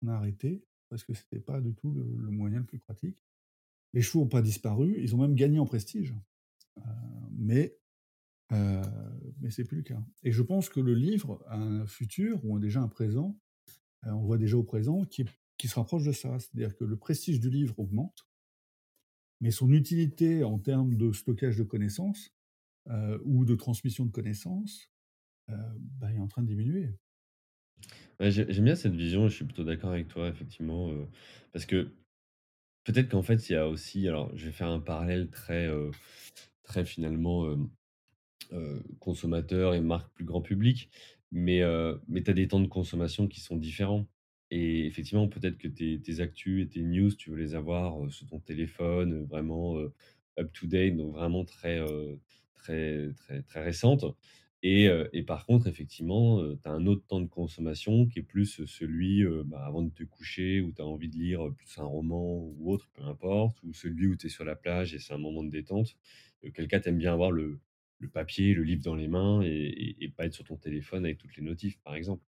[0.04, 3.24] on a arrêté parce que c'était pas du tout le moyen le plus pratique.
[3.94, 6.14] Les chevaux ont pas disparu, ils ont même gagné en prestige,
[6.80, 6.84] heu,
[7.32, 7.78] mais
[9.40, 12.60] mais c'est plus le cas et je pense que le livre a un futur ou
[12.60, 13.38] déjà un présent,
[14.06, 15.26] on voit déjà au présent qui
[15.58, 16.40] qui se rapproche de ça.
[16.40, 18.29] C'est-à-dire que le prestige du livre augmente
[19.42, 22.32] mais son utilité en termes de stockage de connaissances,
[22.90, 24.92] heu, ou de transmission de connaissances,
[25.52, 25.56] heu,
[26.00, 26.96] bah, est en train de diminuer.
[28.20, 31.08] J'aime bien cette vision je suis plutôt d'accord avec toi, effectivement, heu,
[31.54, 31.92] parce que
[32.86, 35.92] peut-être qu'en fait, il y a aussi alors je vais faire un parallèle très, heu,
[36.64, 37.46] très finalement,
[39.00, 40.90] consommateur et marque plus grand public,
[41.32, 41.62] mais
[42.08, 44.08] mais tu as des temps de consommation qui sont différents
[44.52, 48.10] et effectivement, peut-être que tes tes actus et tes news, tu veux les avoir, heu,
[48.12, 49.94] sur ton téléphone, heu, vraiment, heu,
[50.40, 52.20] up to date, donc vraiment très, heu,
[52.56, 54.06] très très très récentes
[54.62, 59.24] et par contre, effectivement, tu as un autre temps de consommation qui est plus, celui,
[59.46, 62.72] bah, avant de te coucher où tu as envie de lire, plus un roman ou
[62.72, 65.44] autre, peu importe, ou celui où tu es sur la plage et c'est un moment
[65.44, 65.96] de détente.
[66.44, 67.60] Auquel cas, tu aimes bien avoir le
[68.02, 71.06] le papier, le livre dans les mains et et et pas être sur ton téléphone
[71.06, 72.29] avec toutes les notifs, par exemple.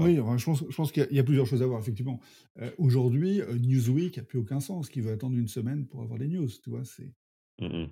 [0.00, 2.20] Oui, je pense je pense qu'il y a plusieurs choses à voir effectivement.
[2.60, 4.88] Heu, aujourd'hui, heu, Newsweek a plus aucun sens.
[4.88, 6.84] Qui veut attendre une semaine pour avoir les news, tu vois?
[6.84, 7.12] C'est
[7.58, 7.90] Mmh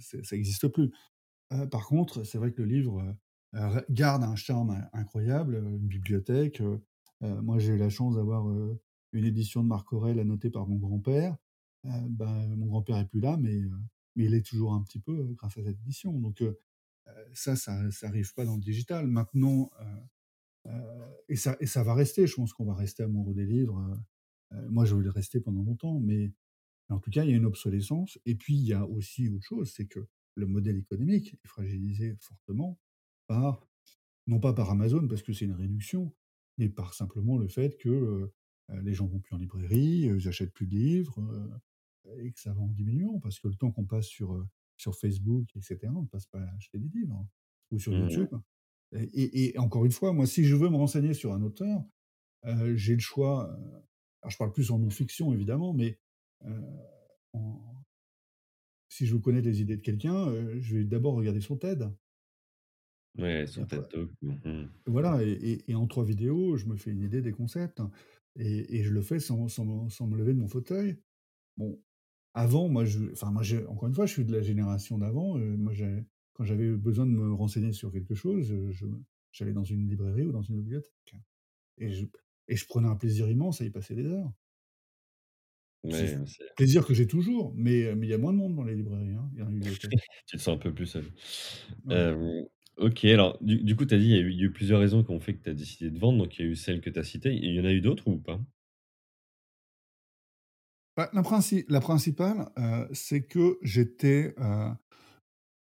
[0.00, 0.92] c'est ça existe plus.
[1.70, 3.16] Par contre, c'est vrai que le livre,
[3.90, 6.62] garde un charme in incroyable, une bibliothèque,
[7.22, 8.46] moi j'ai eu la chance d'avoir,
[9.12, 11.36] une édition de Marc Aurèle annotée par mon grand-père.
[11.84, 13.62] Bah, mon grand-père est plus là, mais
[14.16, 16.12] il est toujours un petit peu, grâce à cette édition.
[16.20, 16.42] Donc
[17.34, 19.06] ça ça ça arrive pas dans le digital.
[19.08, 19.70] Maintenant,
[21.28, 22.26] et ça et ça va rester.
[22.26, 23.78] Je pense qu'on va rester amoureux des livres,
[24.52, 26.32] heu, heu, moi je vais le rester pendant longtemps, mais
[26.90, 29.44] en tout cas, il y a une obsolescence et puis il y a aussi autre
[29.46, 30.06] chose, c'est que
[30.36, 32.78] le modèle économique est fragilisé fortement
[33.26, 33.66] par
[34.26, 36.14] non pas par Amazon parce que c'est une réduction,
[36.58, 38.32] mais par simplement le fait que,
[38.82, 41.20] les gens vont plus en librairie, ils achètent plus de livres,
[42.18, 44.46] et que ça va en diminuant parce que le temps qu'on passe sur,
[44.76, 47.26] sur Facebook et cetera, on ne passe pas à acheter des livres
[47.70, 48.28] ou sur Mmh YouTube.
[48.92, 51.84] Et encore une fois, moi, si je veux me renseigner sur un auteur,
[52.46, 53.64] heu, j'ai le choix, heu,
[54.22, 56.00] alors je parle plus en non-fiction évidemment, mais,
[57.34, 57.84] en
[58.88, 61.90] si je veux connaître les idées de quelqu'un, je vais d'abord regarder son TED.
[63.18, 64.10] Ouais, son TED Talk.
[64.22, 64.68] Mmh mh.
[64.86, 67.82] voilà et et et en 3 vidéos, je me fais une idée des concepts
[68.36, 70.98] et et je le fais sans sans me sans me lever de mon fauteuil.
[71.58, 71.82] Bon,
[72.34, 75.72] avant, moi, je enfin, moi, encore une fois, je suis de la génération d'avant, moi,
[75.74, 76.04] j'ai
[76.34, 78.54] quand j'avais besoin de me renseigner sur quelque chose,
[79.32, 81.16] j'allais dans une librairie ou dans une bibliothèque
[81.78, 82.06] et je
[82.48, 84.32] et je prenais un plaisir immense à y passer des heures.
[85.84, 86.18] Ouais,
[86.56, 89.12] plaisir que j'ai toujours, mais mais il y a moins de monde dans les librairies,
[89.14, 90.10] hein, bibliothèques.
[90.26, 91.04] tu te sens un peu plus seul.
[91.84, 92.14] Ouais.
[92.76, 94.46] OK, alors du du coup, tu as dit, il y a eu il y a
[94.46, 96.48] eu plusieurs raisons qui ont fait que tu as décidé de vendre, donc il y
[96.48, 97.32] a eu celle que tu as citée.
[97.34, 98.40] Il y en a eu d'autres ou pas?
[100.96, 104.70] Bah, la princi la principale, heu, c'est que j'étais, heu,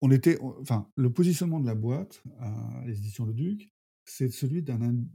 [0.05, 3.71] on était enfin, le positionnement de la boîte, heu, les éditions Le Duc,
[4.05, 5.05] c'est celui d'un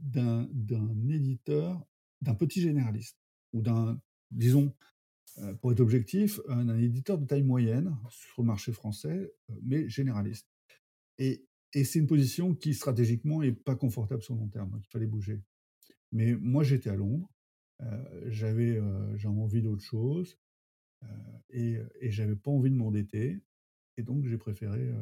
[1.09, 1.85] éditeur,
[2.21, 3.17] d'un petit généraliste
[3.53, 3.99] ou d'un
[4.31, 4.73] disons,
[5.39, 9.89] heu, pour être objectif, d'un éditeur de taille moyenne sur le marché français, heu, mais
[9.89, 10.47] généraliste
[11.19, 14.81] et et c'est une position qui stratégiquement est pas confortable sur le long terme, donc
[14.85, 15.41] il fallait bouger.
[16.13, 17.29] Mais moi, j'étais à Londres,
[17.83, 17.87] heu,
[18.29, 18.79] j'avais,
[19.17, 20.37] j'avais envie d'autre chose,
[21.49, 23.41] et et j'avais pas envie de m'endetter
[23.97, 24.97] et donc j'ai préféré, heu,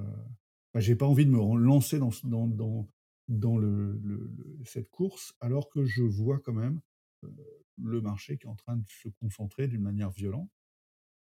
[0.74, 2.90] bah, j'ai pas envie de me lancer dans ce dans dans
[3.28, 6.82] dans le le le cette course alors que je vois quand même,
[7.24, 7.36] heu,
[7.78, 10.52] le marché qui est en train de se concentrer d'une manière violente,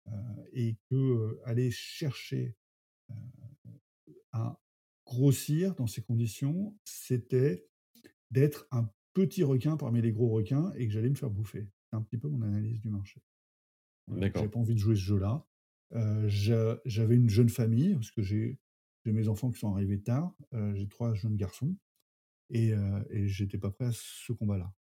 [0.09, 0.13] heu
[0.53, 2.57] et que, heu, aller chercher,
[4.33, 4.61] à
[5.07, 7.69] grossir dans ces conditions, c'était
[8.31, 11.71] d'être un petit requin parmi les gros requins et que j'allais me faire bouffer.
[11.91, 13.23] C'est un petit peu mon analyse du marché.
[14.17, 14.47] D'accord.
[14.47, 15.47] j'avais pas envie de jouer ce jeu-là.
[15.93, 18.59] J'avais une jeune famille parce que j'ai
[19.05, 20.35] mes enfants qui sont arrivés tard.
[20.75, 21.77] J'ai 3 jeunes garçons
[22.51, 22.73] et
[23.11, 24.73] et j'étais pas prêt à ce combat-là.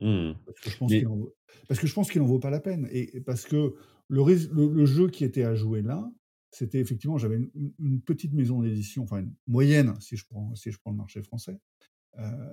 [0.00, 1.36] Mmh Parce que je pense Mais qu'il en vaut
[1.68, 3.74] parce que je pense qu'il en vaut pas la peine et parce que
[4.08, 6.10] le rés le le jeu qui était à jouer là,
[6.50, 7.38] c'était effectivement j'avais
[7.78, 11.22] une petite maison d'édition, enfin une moyenne si je prends si je prends le marché
[11.22, 11.58] français,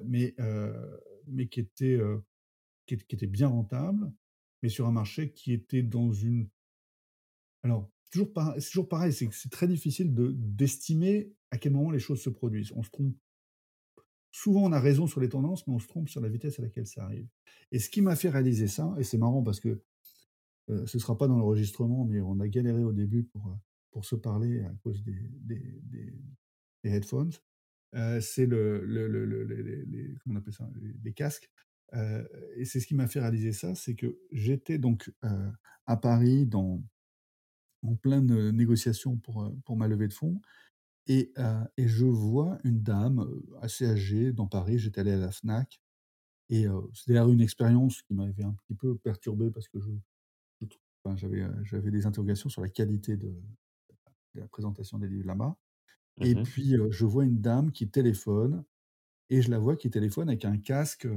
[0.06, 0.36] mais
[1.28, 2.00] mais qui était,
[2.86, 4.12] qui était bien rentable,
[4.64, 6.50] mais sur un marché qui était dans une
[7.64, 12.22] alors toujours c'est toujours pareil, c'est très difficile de d'estimer à quel moment les choses
[12.22, 12.72] se produisent.
[12.76, 13.16] On se trompe
[14.32, 16.64] souvent on a raison sur les tendances, mais on se trompe sur la vitesse à
[16.64, 17.28] laquelle ça arrive
[17.72, 19.82] et ce qui m'a fait réaliser ça et c'est marrant parce que
[20.70, 23.56] Heu, ce sera pas dans l'enregistrement, mais on a galéré au début pour, heu,
[23.92, 26.14] pour se parler à cause des des des
[26.84, 27.32] des headphones.
[27.96, 29.46] Heu, c'est le le le le
[31.04, 31.52] les casques.
[32.56, 35.12] Et c'est ce qui m'a fait réaliser ça, c'est que j'étais donc,
[35.86, 36.84] à Paris dans
[37.84, 40.42] en pleine, négociation pour, pour ma levée de fonds
[41.08, 41.34] et
[41.78, 43.28] et je vois une dame,
[43.62, 44.80] assez âgée dans Paris.
[44.80, 45.82] J'étais allé à la Fnac
[46.50, 49.92] et heu, c'était d'ailleurs une expérience qui m'avait un petit peu perturbé parce que je
[50.62, 53.42] je trou enfin j'avais, j'avais des interrogations sur la qualité de
[54.36, 55.56] de la présentation des livres là-bas
[56.24, 58.66] et mmh puis, je vois une dame qui téléphone
[59.30, 61.08] et je la vois qui téléphone avec un casque,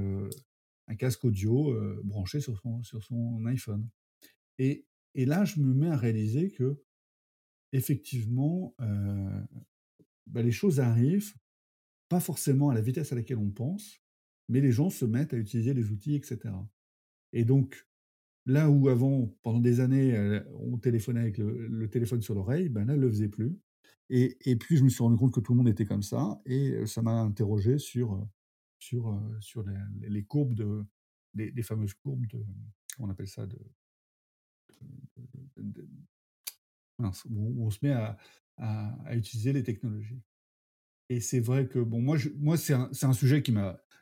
[0.89, 3.89] un casque audio, branché sur son sur son iPhone
[4.59, 6.53] et et là, je me mets à réaliser
[7.73, 9.45] qu'effectivement, heu,
[10.27, 11.35] bah, les choses arrivent
[12.09, 14.01] pas forcément à la vitesse à laquelle on pense,
[14.49, 16.69] mais les gens se mettent à utiliser les outils et cetera
[17.33, 17.87] et donc
[18.47, 22.87] Là où avant, pendant des années, heu, on téléphonait avec le téléphone sur l'oreille, ben
[22.87, 23.59] là, elle le faisait plus
[24.11, 26.41] et et puis je me suis rendu compte que tout le monde était comme ça
[26.47, 28.27] et heu, ça m'a interrogé sur,
[28.81, 29.65] sur, sur
[30.03, 30.85] les courbes de
[31.35, 32.45] les les fameuses courbes de
[33.01, 33.47] on appelle ça?
[33.47, 33.59] De
[35.59, 35.87] de
[37.31, 38.17] où on se met à
[38.59, 40.21] à à utiliser les technologies
[41.11, 43.53] et c'est vrai que bon, moi je moi c'est un un sujet qui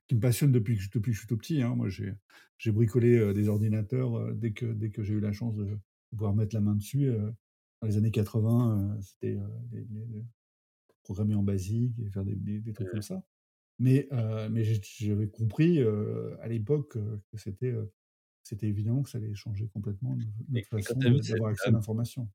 [0.08, 1.74] qui me passionne depuis que je depuis que je suis tout petit, hein.
[1.76, 5.56] Moi j'ai bricolé, heu, des ordinateurs, heu, dès que dès que j'ai eu la chance
[5.56, 5.78] de
[6.12, 7.34] pouvoir mettre la main dessus, heu,
[7.82, 9.38] dans les années 80, heu, c'était,
[11.04, 13.24] programmer en BASIC et faire des des des trucs comme ça.
[13.80, 14.08] Mais
[14.50, 14.64] mais
[15.00, 17.74] j'avais compris, à l'époque, que c'était,
[18.42, 20.16] c'était évident que ça allait changer complètement
[20.50, 22.30] notre et façon d'avoir accès à l'information.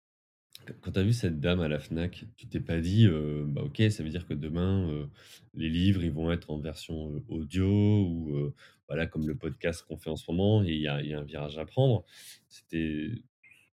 [0.81, 3.07] quand tu as vu cette dame à la Fnac, tu t'es pas dit,
[3.47, 5.09] «Bah, OK, ça veut dire que demain,
[5.53, 7.67] les livres, ils vont être en version, audio
[8.07, 8.53] ou,
[8.87, 11.13] voilà, comme le podcast qu'on fait en ce moment et il y a il y
[11.13, 12.05] a un virage à prendre».
[12.49, 13.09] C'était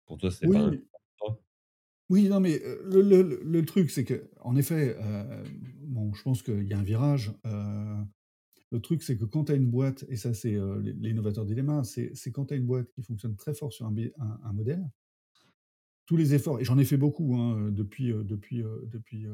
[0.06, 1.34] pour toi, c'était pas un Oui.
[2.10, 3.12] Oui, non, mais, le
[3.44, 5.44] le truc, c'est qu'en effet, heu,
[5.84, 7.32] bon, je pense qu'il y a un virage,
[8.72, 10.52] le truc, c'est que quand tu as une boîte et ça, c'est,
[10.82, 13.92] l'é l'innovateur dilemma, c'est quand tu as une boîte qui fonctionne très fort sur un
[13.92, 14.90] bé un un modèle,
[16.06, 19.28] tous les efforts et j'en ai fait beaucoup, hein, depuis, heu, depuis, heu, depuis,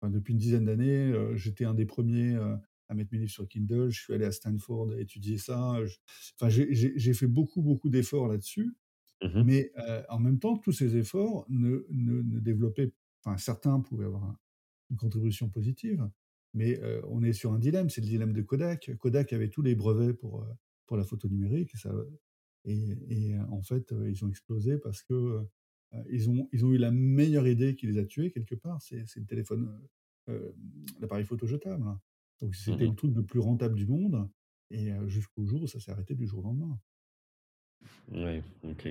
[0.00, 2.60] enfin, depuis une dizaine d'années, j'étais un des premiers ers
[2.90, 3.90] à mettre mes livres sur Kindle.
[3.90, 5.96] Je suis allé à Stanford étudier ça, je
[6.40, 8.74] enfin, j'ai fait beaucoup, beaucoup d'efforts là-dessus
[9.20, 9.48] Mmh mh.
[9.48, 9.72] mais,
[10.10, 12.92] en même temps, tous ces efforts ne ne ne développaient
[13.24, 14.38] enfin certains pouvaient avoir un
[14.90, 16.08] une contribution positive,
[16.58, 18.92] mais, heu, on est sur un dilemme, c'est le dilemme de Kodak.
[18.98, 20.48] Kodak avait tous les brevets pour, heu,
[20.86, 21.92] pour la photo numérique et ça
[22.64, 25.46] et et heu, en fait, ils ont explosé parce que,
[26.10, 29.06] ils ont ils ont eu la meilleure idée qui les a tués quelque part, c'est
[29.06, 29.80] c'est le téléphone,
[31.00, 31.84] l'appareil photo jetable.
[32.40, 34.28] Donc Mmh c'était le truc le plus rentable du monde
[34.70, 36.78] et jusqu'au jour où ça s'est arrêté du jour au lendemain.
[38.12, 38.42] Ouais.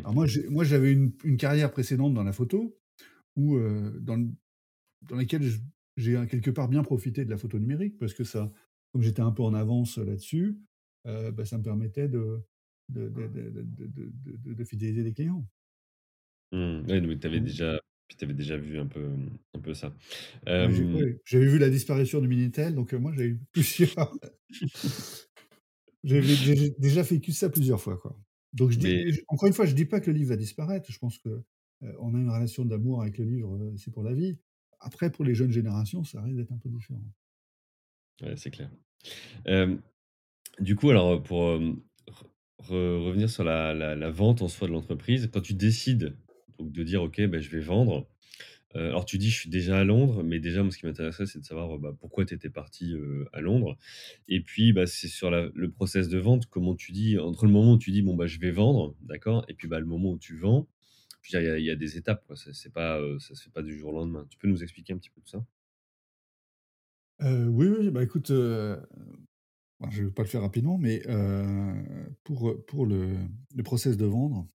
[0.04, 2.78] Alors moi, j'avais une une carrière précédente dans la photo
[3.36, 4.32] où, dans
[5.04, 5.60] dans laquelle j
[5.98, 8.52] j'ai hein, quelque part bien profité de la photo numérique parce que ça,
[8.92, 10.58] comme j'étais un peu en avance euh, là-dessus,
[11.08, 12.40] euh, bah, ça me permettait de,
[14.66, 15.46] fidéliser des clients.
[16.54, 16.82] Mmh.
[16.88, 17.46] Ouais, donc tu avais mmh.
[17.46, 17.82] déjà,
[18.18, 19.10] t'avais déjà vu un peu,
[19.54, 19.94] un peu ça.
[20.46, 24.14] J'avais vu la disparition du Minitel, donc euh, moi j'avais eu plusieurs.
[26.04, 28.18] J'ai déjà vécu ça plusieurs fois, quoi.
[28.54, 28.72] Donc
[29.28, 30.92] encore une fois, je ne dis pas que le livre va disparaître.
[30.92, 31.30] Je pense que
[31.84, 34.38] euh, on a une relation d'amour avec le livre, c'est pour la vie.
[34.80, 37.04] Après, pour les jeunes générations, ça risque d'être un peu différent.
[38.22, 38.70] ouais, c'est clair.
[40.60, 41.60] Du coup, alors, heu, pour,
[42.60, 46.16] revenir sur la vente en soi de l'entreprise, quand tu décides
[46.58, 48.08] donc de dire: «OK, bah, je vais vendre»,
[48.74, 51.40] alors tu dis: «Je suis déjà à Londres», mais déjà, moi, ce qui m'intéresserait, c'est
[51.40, 52.96] de savoir, bah, pourquoi tu étais parti,
[53.34, 53.78] à Londres?
[54.28, 57.74] Et puis, bah, c'est sur le process de vente, comment tu dis entre le moment
[57.74, 59.46] où tu dis: «Bon, bah, je vais vendre», d'accord?
[59.48, 60.68] Et puis, bah, le moment où tu vends,
[61.34, 62.36] il y a des étapes, quoi.
[62.36, 64.26] C'est pas, heu, ça se fait pas du jour au lendemain.
[64.30, 65.46] Tu peux nous expliquer un petit peu tout ça?
[67.22, 68.80] Heu, oui, oui, bah, écoute, heu,
[69.80, 71.04] bah, je vais pas le faire rapidement, mais
[72.24, 73.18] pour, pour le
[73.56, 74.48] le process de vendre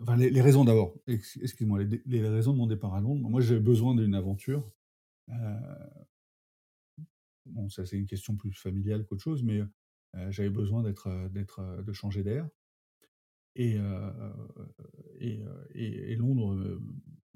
[0.00, 3.40] Enfin, les raisons d'abord, ex excuse-moi, les les raisons de mon départ à Londres, moi,
[3.42, 4.70] j'avais besoin d'une aventure,
[7.46, 9.60] bon, ça, c'est une question plus familiale qu'autre chose, mais
[10.30, 11.08] j'avais besoin d'être,
[11.82, 12.48] de changer d'air
[13.56, 15.42] et heu
[15.74, 16.80] et Londres, heu,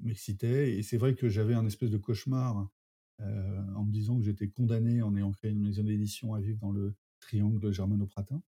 [0.01, 0.77] m'excitait.
[0.79, 2.69] Et c'est vrai que j'avais un espèce de cauchemar,
[3.21, 6.73] en me disant que j'étais condamné en ayant créé une maison d'édition à vivre dans
[6.73, 8.43] le triangle germano-pratin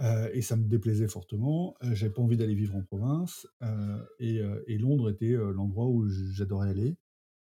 [0.00, 3.46] heu et ça me déplaisait fortement, heu, j'avais pas envie d'aller vivre en province,
[4.18, 6.96] et Londres était, l'endroit où j'adorais aller.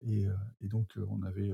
[0.02, 0.26] Et
[0.60, 1.52] et donc on avait,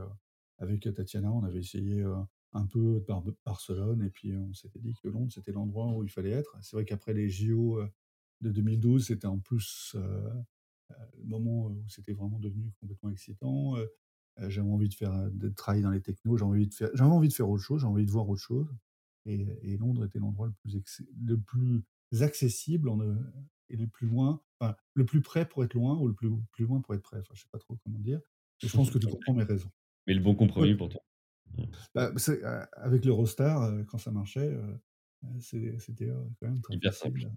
[0.58, 2.04] avec Tatiana, on avait essayé,
[2.52, 6.10] un peu Bar Barcelone et puis on s'était dit que Londres, c'était l'endroit où il
[6.10, 6.58] fallait être.
[6.62, 7.90] C'est vrai qu'après les JO, heu,
[8.42, 13.76] de 2012, c'était en plus, heu heu, le moment où c'était vraiment devenu complètement excitant,
[14.38, 17.28] j'avais envie de faire, de travailler dans les technos, j'avais envie de faire j'avais envie
[17.28, 18.74] de faire autre chose, j'avais envie de voir autre chose
[19.26, 21.84] et et Londres était l'endroit le plus ex le plus
[22.22, 22.98] accessible en,
[23.70, 26.64] et le plus loin, enfin, le plus près pour être loin ou le plus plus
[26.66, 27.18] loin pour être près.
[27.20, 28.20] Enfin, je sais pas trop comment dire,
[28.58, 29.70] je pense que tu comprends mes raisons.
[30.06, 30.66] Mais le bon Ouais.
[30.66, 31.02] compromis pour toi.
[31.94, 32.12] Bah,
[32.44, 34.80] a avec l'Eurostar, heu, quand ça marchait, heu,
[35.40, 36.08] c'est c'était,
[36.40, 37.30] quand même très Hyper facile,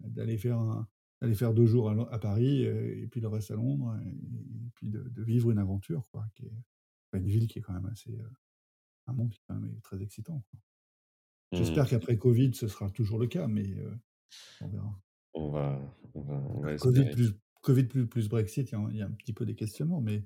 [0.00, 0.88] d'aller faire un
[1.34, 5.02] faire 2 jours à Paris, et puis le reste à Londres et et puis de
[5.08, 6.52] de vivre une aventure, quoi, qui est
[7.14, 8.18] une ville qui est quand même assez,
[9.06, 10.44] un monde qui quand même est très excitant.
[11.52, 13.74] Mmh J'espère qu'après Covid, ce sera toujours le cas, mais
[14.60, 15.00] on verra.
[15.34, 15.78] On va
[16.14, 17.32] on va on va Covid plus
[17.62, 20.24] Covid plus plus Brexit, il y y a un petit peu des questionnements, mais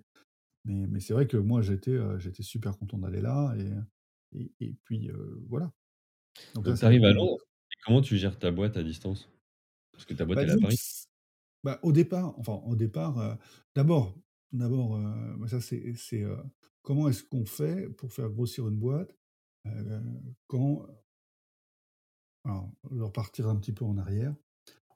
[0.65, 1.99] mais mais c'est vrai que moi, j'étais,
[2.43, 5.11] super content d'aller là et et et puis,
[5.49, 5.73] voilà.
[6.55, 7.39] Donc tu arrives à Londres
[7.85, 9.31] comment tu gères ta boîte à distance?
[9.93, 10.79] Parce que ta boîte, Bah, elle est à Paris?
[11.65, 13.39] bah, au départ, enfin, au départ,
[13.75, 14.15] d'abord
[14.53, 14.99] d'abord,
[15.39, 16.25] bah, ça, c'est
[16.83, 19.15] comment est-ce qu'on fait pour faire grossir une boîte,
[20.47, 20.87] quand
[22.45, 24.35] alors, repartir un petit peu en arrière.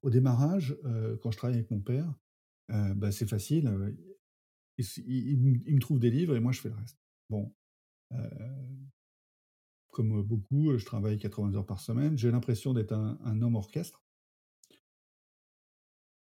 [0.02, 0.76] Au démarrage,
[1.22, 2.12] quand je travaillais avec mon père,
[2.68, 3.94] bah, c'est facile,
[4.78, 6.98] il s il il me trouve des livres et moi, je fais le reste.
[7.30, 7.54] Bon,
[8.12, 8.18] heu
[9.88, 12.18] comme, heu, beaucoup, je travaille 80 heures par semaine.
[12.18, 14.04] J'ai l'impression d'être un un homme orchestre.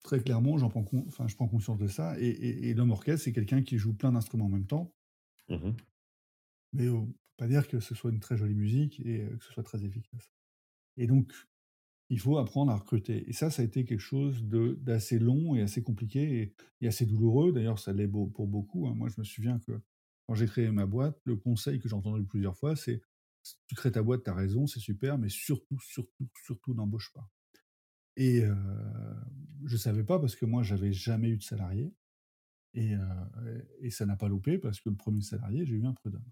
[0.02, 2.91] Très clairement, j'en prends con enfin, je prends conscience de ça et et et l'homme
[2.91, 4.94] orchestre, c'est quelqu'un qui joue plein d'instruments en même temps
[5.50, 5.84] Mmh mh.
[6.74, 9.44] mais on peut pas dire que ce soit une très jolie musique et heu, que
[9.46, 10.34] ce soit très efficace
[10.98, 11.34] et donc
[12.14, 15.61] il faut apprendre à recruter et ça, ça a été quelque chose d'assez long et
[15.61, 17.51] assez compliqué et et assez douloureux.
[17.53, 18.95] D'ailleurs, ça l'est beau pour beaucoup, hein.
[18.95, 19.82] Moi, je me souviens que
[20.28, 23.01] quand j'ai créé ma boîte, le conseil que j'ai entendu plusieurs fois, c'est:
[23.43, 27.11] «Si tu crées ta boîte, tu as raison, c'est super, mais surtout, surtout, surtout n'embauche
[27.14, 27.30] pas»
[28.18, 28.55] et heu,
[29.66, 31.95] je savais pas parce que moi, j'avais jamais eu de salarié
[32.74, 35.93] et heu et ça n'a pas loupé parce que le 1er salarié, j'ai eu un
[35.93, 36.30] prud'homme.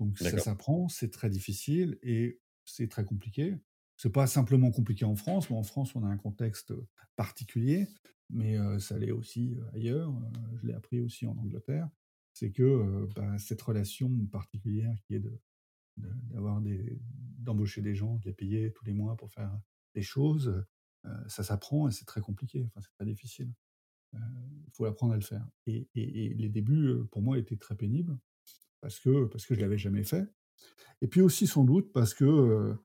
[0.00, 3.56] Donc ça s'apprend, c'est très difficile et c'est très compliqué.
[3.96, 5.48] C'est pas simplement compliqué en France.
[5.48, 6.72] Bon, en France, on a un contexte,
[7.16, 7.88] particulier,
[8.30, 10.12] mais ça l'est aussi, ailleurs,
[10.60, 11.88] je l'ai appris aussi en Angleterre.
[12.34, 15.38] C'est que, bah, cette relation particulière qui est de
[15.98, 17.00] de d'avoir des
[17.38, 19.58] d'embaucher des gens, de les payer tous les mois pour faire
[19.94, 20.64] des choses,
[21.28, 23.50] ça s'apprend et c'est très compliqué, enfin, c'est très difficile.
[24.14, 28.18] Il faut apprendre à le faire et et les débuts, pour moi, étaient très pénibles
[28.82, 30.28] parce que parce que je l'avais jamais fait
[31.02, 32.76] et puis aussi, sans doute, parce que,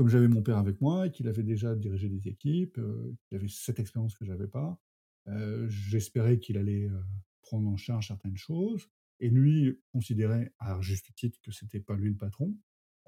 [0.00, 3.36] comme j'avais mon père avec moi et qu'il avait déjà dirigé des équipes, heu, qu'il
[3.38, 4.80] avait cette expérience que j'avais pas,
[5.28, 7.02] heu, j'espérais qu'il allait, heu,
[7.42, 8.88] prendre en charge certaines choses
[9.20, 12.56] et lui considérait, à juste titre, que c'était pas lui le patron,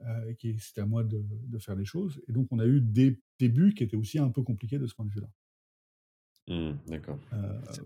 [0.02, 2.66] heu et que c'était à moi de de faire les choses et donc on a
[2.66, 5.30] eu des débuts qui étaient aussi un peu compliqués de ce point de vue-là.
[6.48, 7.18] Mmh, d'accord.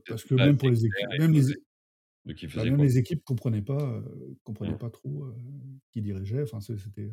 [0.08, 1.54] Parce que même pour les équipes même les
[2.52, 4.02] bah, même les équipes comprenaient pas,
[4.44, 4.76] comprenaient Mmh.
[4.76, 5.26] pas trop,
[5.92, 6.42] qui dirigeait.
[6.42, 7.10] Enfin, c'était,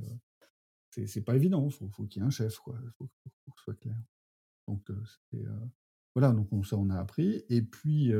[1.07, 1.69] c'est pas évident.
[1.69, 2.75] Faut faut qu'il y ait un chef, quoi.
[2.97, 3.97] Faut faut faut que ce soit clair.
[4.67, 4.89] Donc
[6.15, 8.11] voilà, donc on ça, on a appris et puis,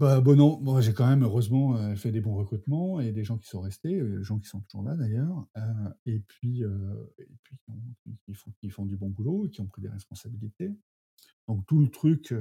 [0.00, 3.22] bah bon, non, moi, j'ai quand même heureusement, heu, fait des bons recrutements et des
[3.22, 5.46] gens qui sont restés, des gens qui sont toujours là d'ailleurs,
[6.06, 9.50] et puis, et puis qui ont qui qui font qui font du bon boulot et
[9.50, 10.76] qui ont pris des responsabilités.
[11.48, 12.34] Donc tout le truc,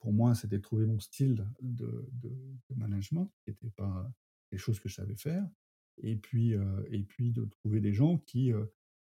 [0.00, 4.10] pour moi, c'était de trouver mon style de de management qui était pas
[4.52, 5.46] les choses que je savais faire
[6.02, 6.54] et puis,
[6.90, 8.52] et puis de trouver des gens qui,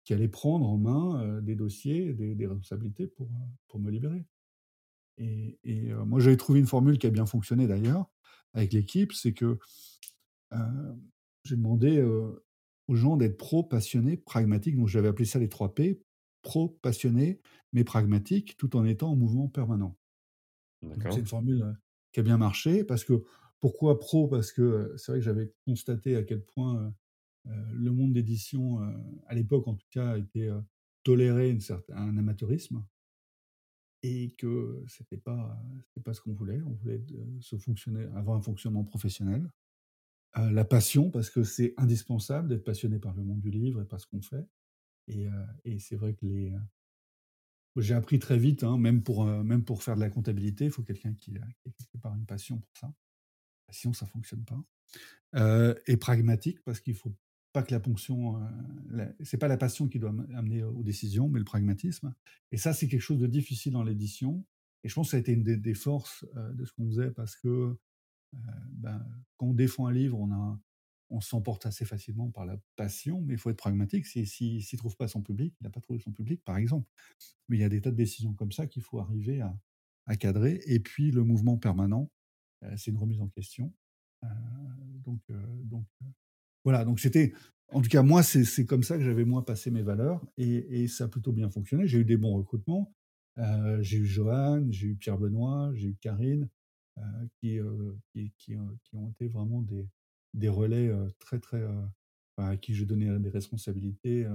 [0.03, 3.29] qui allaient prendre en main, des dossiers, des des responsabilités pour,
[3.67, 4.25] pour me libérer
[5.19, 8.09] et moi, j'avais trouvé une formule qui a bien fonctionné d'ailleurs
[8.53, 9.13] avec l'équipe.
[9.13, 9.57] C'est que,
[11.43, 12.01] j'ai demandé,
[12.88, 14.77] aux gens d'être pro, passionnés, pragmatiques.
[14.77, 16.01] Donc j'avais appelé ça les 3 P:
[16.41, 17.39] pro, passionné,
[17.73, 19.97] mais pragmatique, tout en étant en mouvement permanent.
[20.81, 21.75] C'est une formule,
[22.11, 23.23] qui a bien marché parce que
[23.59, 24.27] pourquoi pro?
[24.27, 26.93] Parce que, c'est vrai que j'avais constaté à quel point,
[27.45, 28.79] le monde d'édition,
[29.27, 30.49] à l'époque en tout cas, était,
[31.59, 32.83] certain un amateurisme
[34.03, 35.57] et que c'était pas
[36.03, 36.61] pas ce qu'on voulait.
[36.63, 37.01] On voulait
[37.39, 39.49] se fonctionner avoir un fonctionnement professionnel.
[40.35, 43.99] La passion parce que c'est indispensable d'être passionné par le monde du livre et par
[44.01, 44.45] ce qu'on fait
[45.07, 46.53] et c'est vrai que les,
[47.77, 50.83] j'ai appris très vite, hein, même pour, même pour faire de la comptabilité, il faut
[50.83, 52.93] quelqu'un qui a qui a quelque part une passion pour ça.
[53.72, 54.61] Sinon ça fonctionne pas.
[55.36, 57.15] Heu et pragmatique parce qu'il faut
[57.53, 58.39] pas que la ponction,
[58.89, 62.13] la c'est pas la passion qui doit am amener aux décisions, mais le pragmatisme
[62.51, 64.45] et ça, c'est quelque chose de difficile dans l'édition
[64.84, 67.11] et je pense que ça a été une des forces, heu, de ce qu'on faisait
[67.11, 67.78] parce que,
[68.72, 69.05] ben,
[69.38, 70.20] quand on défend un livre,
[71.09, 74.05] on s'emporte assez facilement par la passion, mais il faut être pragmatique.
[74.05, 76.88] Si si s'il trouve pas son public, il a pas trouvé son public, par exemple.
[77.49, 79.57] Mais il y a des tas de décisions comme ça qu'il faut arriver à
[80.07, 82.11] à cadrer et puis le mouvement permanent,
[82.75, 83.73] c'est une remise en question.
[84.23, 84.27] Heu,
[85.05, 85.85] donc heu donc
[86.63, 87.33] voilà, donc c'était
[87.69, 90.87] en tout cas moi, c'est comme ça que j'avais moi passé mes valeurs et et
[90.87, 91.87] ça a plutôt bien fonctionné.
[91.87, 92.93] J'ai eu des bons recrutements.
[93.37, 96.49] Heu, j'ai eu Joanne, j'ai eu Pierre Benoît, j'ai eu Karine,
[96.97, 97.03] heu,
[97.39, 99.87] qui, heu, qui qui, qui ont été vraiment des
[100.33, 101.63] des relais, très, très,
[102.37, 104.27] à qui donné, heu, des responsabilités,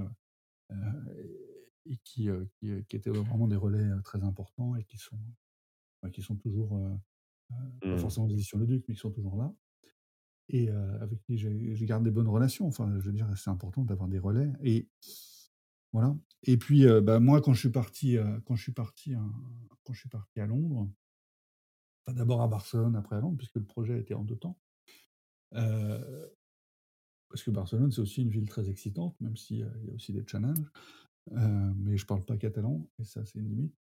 [1.87, 5.19] et qui, qui, étaient vraiment des relais, très importants et qui sont,
[6.13, 6.79] qui sont toujours,
[7.89, 7.99] pas Mmh.
[7.99, 9.55] forcément aux éditions Le Duc, mais qui sont toujours là
[10.49, 12.67] et heu, avec qui je garde des bonnes relations.
[12.67, 14.89] Enfin, je veux dire, c'est important d'avoir des relais et
[15.93, 19.15] voilà et puis, heu, bah, moi, quand je suis parti, heu, quand je suis parti,
[19.15, 19.31] hein,
[19.85, 20.91] quand je suis parti à Londres,
[22.07, 24.61] enfin d'abord à Barcelone, après à Londres, puisque le projet était en 2 temps.
[27.29, 29.95] Parce que Barcelone, c'est aussi une ville très excitante, même si, heu, il y a
[29.95, 30.71] aussi des challenges.
[31.31, 33.82] Mais je parle pas catalan et ça, c'est une limite.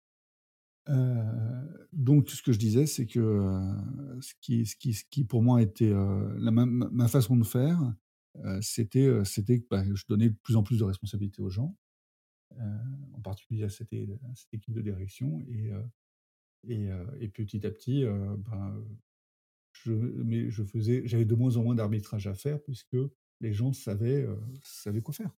[0.88, 5.24] Heu, donc ce que je disais, c'est que, heu, ce qui ce qui ce qui
[5.24, 7.80] pour moi était, heu, la ma façon de faire,
[8.60, 11.76] c'était, c'était que, bah, je donnais de plus en plus de responsabilités aux gens,
[13.14, 15.70] en particulier à cette équipe de direction et
[17.20, 18.84] et petit à petit, ben,
[19.72, 19.92] je
[21.06, 22.96] j'avais de moins en moins d'arbitrage à faire puisque
[23.40, 24.26] les gens savaient,
[24.64, 25.32] savaient quoi faire.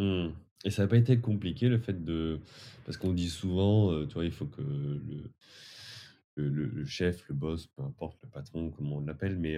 [0.00, 0.32] Mmh
[0.62, 2.38] et ça a pas été compliqué le fait de
[2.84, 4.60] parce qu'on dit souvent, tu vois, il faut que
[6.36, 9.56] le chef, le boss, peu importe, le patron, comment on l'appelle, mais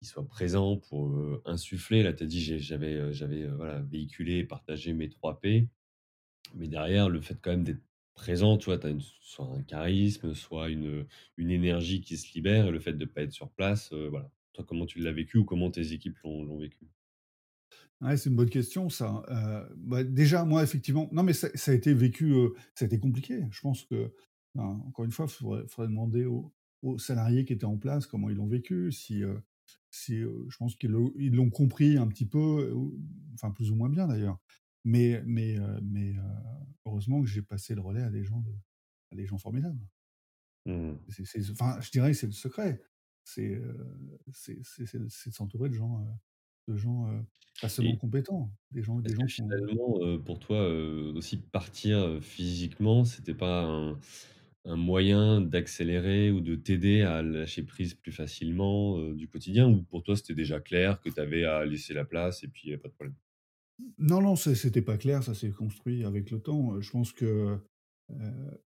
[0.00, 1.14] il soit présent pour,
[1.44, 2.02] insuffler.
[2.02, 5.68] Là, tu as dit: «J'ai j'avais, heu, j'avais, voilà, véhiculé partagé mes 3 P».
[6.54, 7.82] Mais derrière, le fait quand même d'être
[8.14, 12.68] présent, tu vois, tu as soit un charisme, soit une, une énergie qui se libère
[12.68, 14.30] et le fait de pas être sur place, voilà.
[14.54, 16.88] Toi, comment tu l'as vécu ou comment tes équipes l'ont vécu?
[18.00, 19.22] Ouais, c'est une bonne question ça.
[19.28, 22.86] Heu, bah, déjà moi effectivement non mais ça ça a été vécu, heu, ça a
[22.86, 23.42] été compliqué.
[23.50, 24.12] Je pense que,
[24.56, 28.30] encore une fois, il faudrait faudrait demander aux aux salariés qui étaient en place comment
[28.30, 29.42] ils l'ont vécu, si, heu,
[29.90, 32.72] si, je pense qu'ils l'ont compris un petit peu,
[33.34, 34.38] enfin plus ou moins bien d'ailleurs.
[34.84, 36.22] Mais mais mais heu,
[36.86, 38.52] heureusement que j'ai passé le relais à des gens de
[39.12, 39.88] à des gens formidables.
[40.66, 40.98] Mmh
[41.52, 42.82] enfin je dirais que c'est le secret.
[43.24, 43.60] C'est,
[44.98, 46.06] de s'entourer de gens,
[46.68, 47.08] de gens,
[47.60, 50.68] pas seulement et compétents, des gens des gens qui finalement, pour toi,
[51.14, 53.98] aussi partir, physiquement, c'était pas un
[54.64, 59.66] un moyen d'accélérer ou de t'aider à lâcher prise plus facilement, du quotidien?
[59.68, 62.76] Ou pour toi, c'était déjà clair que tu avais à laisser la place et puis,
[62.76, 63.16] pas de problème?
[63.98, 67.58] Non, non, c'était pas clair, ça s'est construit avec le temps, je pense que,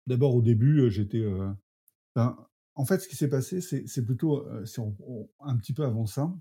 [0.06, 1.22] d'abord au début, j'étais,
[2.16, 2.36] ben,
[2.74, 4.46] en fait, ce qui s'est passé, c'est plutôt,
[4.78, 6.34] on on un petit peu avant ça,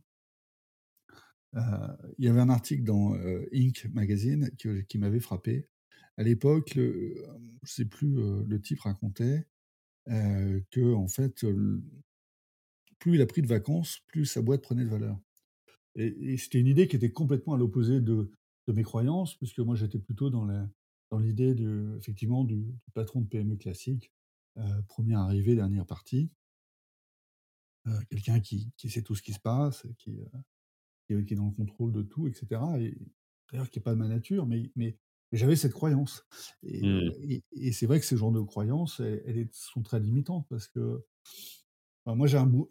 [1.54, 5.68] il y avait un article dans, heu, Inc magazine que qui m'avait frappé.
[6.18, 7.24] À l'époque, je
[7.66, 9.48] sais plus, le type racontait,
[10.10, 11.46] heu, qu'en fait,
[13.00, 15.20] plus il a pris de vacances, plus sa boîte prenait de valeur.
[15.96, 18.32] Et c'était une idée qui était complètement à l'opposé de
[18.70, 20.48] mes croyances, puisque moi j'étais plutôt dans
[21.20, 24.12] l'idée de effectivement du du patron de PME classique,
[24.88, 26.32] 1er arrivé, dernier parti,
[27.88, 30.20] heu, quelqu'un qui sait tout ce qui se passe, qui,
[31.16, 32.98] qui est qui est dans le contrôle de tout et cetera et
[33.52, 34.98] d'ailleurs qui est pas de ma nature, mais mais
[35.34, 36.26] j'avais cette croyance
[36.64, 37.12] et Mmh.
[37.18, 40.68] et et c'est vrai que ce genre de croyances, elles elles sont très limitantes parce
[40.68, 41.06] que,
[42.06, 42.70] moi j'ai un bout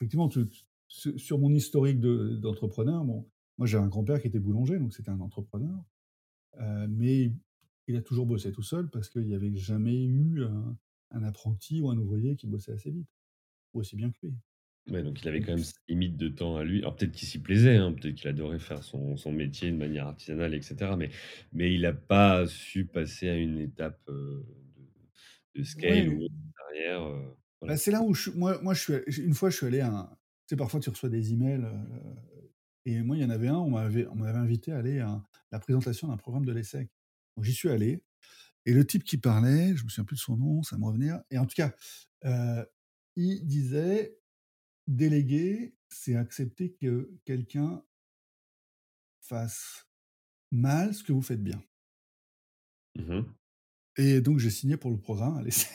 [0.00, 0.46] Effectivement, tu
[0.88, 5.10] sur mon historique de d'entrepreneur, bon, moi j'ai un grand-père qui était boulanger, donc c'était
[5.10, 5.84] un entrepreneur,
[6.60, 7.32] heu, mais
[7.88, 10.78] il a toujours bossé tout seul parce qu'il y avait jamais eu un
[11.12, 13.08] un apprenti ou un ouvrier qui bossait assez vite,
[13.74, 14.34] ou aussi bien que lui.
[14.88, 16.78] Ouais, donc il avait quand même sa limite de temps à lui.
[16.80, 20.06] Alors peut-être qu'il s'y plaisait, hein, peut-être qu'il adorait faire son son métier de manière
[20.06, 21.10] artisanale et cetera, mais
[21.52, 24.46] mais il a pas su passer à une étape, de
[25.54, 26.34] de scale ou autre
[26.72, 27.02] derrière,
[27.66, 29.66] bah, c'est là où je suis moi moi je suis allé une fois je suis
[29.66, 30.04] allé à un
[30.46, 31.64] tu sais parfois tu reçois des emails,
[32.86, 35.22] et moi il y en avait un, on m'avait on m'avait invité à aller à
[35.52, 36.90] la présentation d'un programme de l'ESSEC.
[37.36, 38.02] Donc j'y suis allé
[38.66, 41.22] et le type qui parlait, je me souviens plus de son nom, ça me revenir
[41.30, 41.74] et en tout cas,
[43.16, 44.19] il disait:
[44.90, 47.82] «Déléguer, c'est accepter que quelqu'un
[49.22, 49.86] fasse
[50.52, 51.62] mal ce que vous faites bien».
[52.96, 53.34] Mmh mh.
[53.96, 55.68] Et donc j'ai signé pour le programme à l'essai.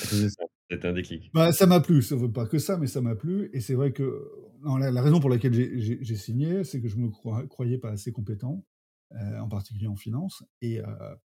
[0.00, 1.32] À cause de ça, ça a été un déclic.
[1.34, 3.74] Bah, ça m'a plu, ça veut pas que ça, mais ça m'a plu et c'est
[3.74, 4.30] vrai que
[4.62, 7.08] non, la la raison pour laquelle j'ai signé, c'est que je me
[7.46, 8.64] croyais pas assez compétent,
[9.12, 10.86] heu, en particulier en finance et heu,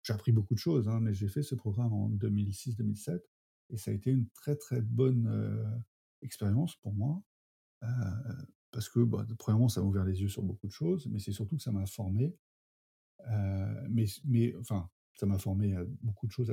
[0.03, 3.23] j'ai appris beaucoup de choses, hein, mais j'ai fait ce programme en 2006-2007
[3.71, 5.65] et ça a été une très, très bonne, heu,
[6.23, 7.23] expérience pour moi,
[8.71, 11.33] parce que, bah, premièrement, ça m'a ouvert les yeux sur beaucoup de choses, mais c'est
[11.33, 12.37] surtout que ça m'a formé,
[13.89, 16.53] mais mais enfin, ça m'a formé à beaucoup de choses,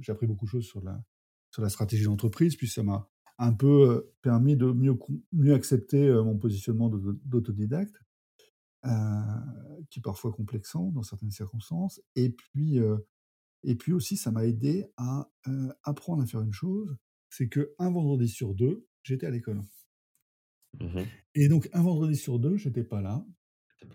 [0.00, 1.02] j'ai appris beaucoup de choses sur la
[1.50, 4.96] sur la stratégie d'entreprise, puis ça m'a un peu, permis de mieux
[5.32, 7.96] mieux accepter, mon positionnement d'auto d'autodidacte,
[9.90, 12.78] qui est parfois complexant dans certaines circonstances et puis,
[13.62, 15.30] et puis aussi ça m'a aidé à,
[15.84, 16.96] apprendre à faire une chose,
[17.30, 19.62] c'est qu'un vendredi sur 2, j'étais à l'école.
[20.78, 21.20] Mmh mh.
[21.34, 23.24] Et donc un vendredi sur 2, j'étais pas là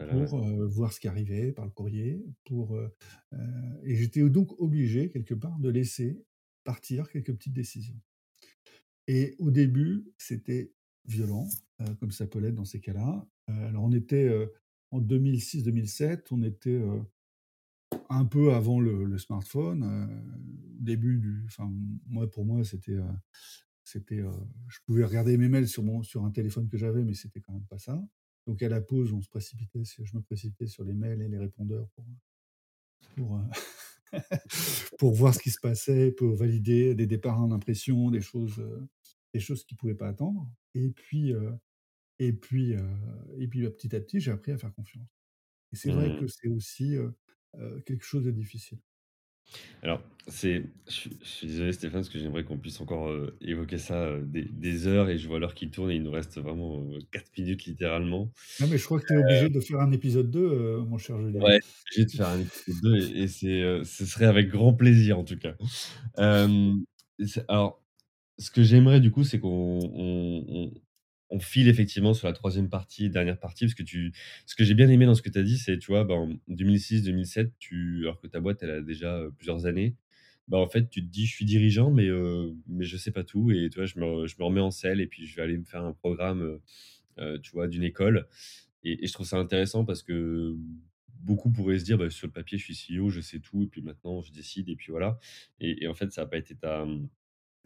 [0.09, 2.91] pour, heu, voir ce qui arrivait par le courrier, pour, heu
[3.33, 3.39] heu
[3.83, 6.23] et j'étais donc obligé quelque part de laisser
[6.63, 7.99] partir quelques petites décisions.
[9.07, 10.73] Et au début, c'était
[11.05, 11.47] violent,
[11.99, 13.27] comme ça peut l'être dans ces cas-là.
[13.47, 14.29] Alors on était,
[14.91, 16.81] en 2006-2007, on était,
[18.09, 20.07] un peu avant le le smartphone, heu,
[20.79, 21.71] début du enfin,
[22.07, 22.97] moi, pour moi, c'était,
[23.83, 24.31] c'était, heu,
[24.69, 27.53] je pouvais regarder mes mails sur mon sur un téléphone que j'avais, mais c'était quand
[27.53, 28.01] même pas ça.
[28.47, 31.39] Donc à la pause, on se précipitait je me précipitais sur les mails et les
[31.39, 32.05] répondeurs pour,
[33.15, 33.41] pour, heu,
[34.97, 38.63] pour voir ce qui se passait, pour valider des départs en impression, des choses,
[39.33, 41.33] des choses qui pouvaient pas attendre et puis,
[42.19, 42.73] et puis,
[43.39, 45.07] et puis, bah, petit à petit, j'ai appris à faire confiance
[45.73, 46.15] et c'est vrai Mmh.
[46.15, 46.95] que c'est aussi,
[47.59, 48.79] heu, quelque chose de difficile.
[49.83, 53.37] Alors, c'est je suis je suis désolé Stéphane, parce que j'aimerais qu'on puisse encore, heu,
[53.41, 56.11] évoquer ça, heu, des des heures et je vois l'heure qui tourne et il nous
[56.11, 58.31] reste vraiment, heu, 4 minutes littéralement.
[58.59, 60.97] Non, mais je crois que tu es obligé de faire un épisode 2, heu, mon
[60.97, 61.45] cher Julien.
[61.45, 61.59] Ouais,
[61.91, 65.23] obligé de faire un épisode 2 et et c'est, ce serait avec grand plaisir en
[65.25, 65.55] tout cas.
[67.47, 67.83] Alors,
[68.39, 69.49] ce que j'aimerais du coup, c'est qu'on
[69.93, 70.73] on on
[71.35, 74.13] on file effectivement sur la 3e partie, dernière partie, parce que tu
[74.45, 76.15] ce que j'ai bien aimé dans ce que tu as dit, c'est, tu vois, bah,
[76.15, 79.95] en 2006-2007, tu alors que ta boîte, elle a déjà, heu, plusieurs années,
[80.47, 83.23] bah, en fait, tu te dis: «Je suis dirigeant, mais heu, mais je sais pas
[83.23, 85.41] tout» et tu vois, je me je me remets en selle et puis je vais
[85.43, 86.61] aller me faire un programme, heu
[87.19, 88.27] heu, tu vois, d'une école.
[88.83, 90.55] Et je trouve ça intéressant parce que
[91.21, 93.67] beaucoup pourraient se dire: «Bah, sur le papier, je suis CEO, je sais tout et
[93.67, 95.19] puis maintenant je décide et puis voilà»
[95.59, 96.85] et et en fait, ça a pas été ta,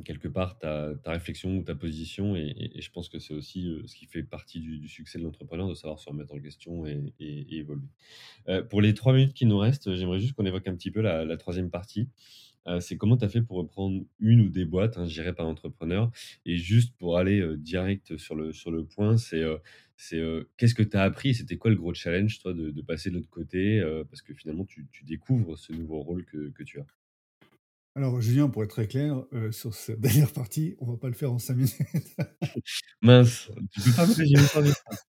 [0.06, 3.96] quelque part ta réflexion ou ta position et je pense que c'est aussi, heu, ce
[3.96, 7.14] qui fait partie du succès de l'entrepreneur, de savoir se remettre en question et
[7.58, 7.88] évoluer.
[8.50, 11.02] Heu, pour les 3 minutes qui nous restent, j'aimerais juste qu'on évoque un petit peu
[11.02, 12.10] la 3e partie.
[12.68, 15.46] Heu, c'est comment tu as fait pour reprendre une ou des boîtes, hein, gérées par
[15.48, 16.12] l'entrepreneur?
[16.46, 19.44] Et juste pour aller, direct sur le sur le point, c'est,
[19.98, 20.22] c'est,
[20.58, 21.36] qu'est-ce que tu as appris?
[21.36, 23.82] C'était quoi le gros challenge, toi, de passer de l'autre côté?
[24.10, 26.99] Parce que finalement, tu découvres ce nouveau rôle que tu as?
[28.00, 31.14] Alors Julien, pour être très clair, heu, sur cette dernière partie, on va pas le
[31.14, 31.76] faire en 5 minutes.
[33.02, 35.06] Mince, tu peux pas me résumer ça en une phrase?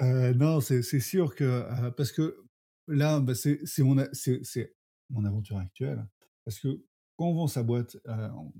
[0.00, 2.44] Heu, non, c'est sûr que, heu, parce que
[2.86, 4.72] là, bah, c'est mon a c'est c'est
[5.10, 6.06] mon aventure actuelle.
[6.44, 6.68] Parce que
[7.16, 8.52] quand on vend sa boîte, on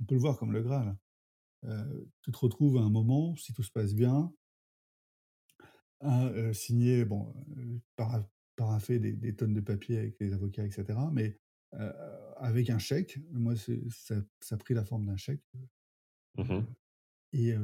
[0.00, 0.96] on peut le voir comme le Graal.
[2.22, 4.32] Tu te retrouves à un moment, si tout se passe bien
[6.00, 10.70] à, signer, bon, heu, para parapher des des tonnes de papiers avec les avocats et
[10.70, 11.38] cetera, mais,
[12.36, 13.18] avec un chèque.
[13.32, 15.60] Moi, ça ça a pris la forme d'un chèque, heu
[16.36, 16.74] Mmh mh.
[17.32, 17.54] et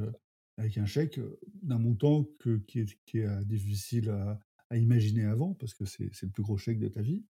[0.57, 1.19] avec un chèque,
[1.63, 4.39] d'un montant que qui est qui est, heu, difficile à
[4.71, 7.25] à imaginer avant parce que c'est le plus gros chèque de ta vie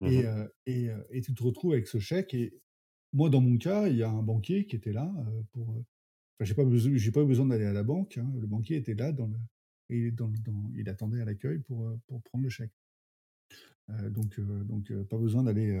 [0.00, 0.26] Mmh
[0.66, 2.60] et tu te retrouves avec ce chèque et
[3.12, 5.12] moi, dans mon cas, il y a un banquier qui était là,
[5.52, 5.84] pour, enfin,
[6.42, 8.32] j'ai pas beso j'ai pas eu besoin d'aller à la banque, hein.
[8.40, 9.36] Le banquier était là dans le
[9.90, 12.79] et dans le dans il attendait à l'accueil pour prendre le chèque.
[13.90, 15.80] Heu, donc heu donc heu, pas besoin d'aller,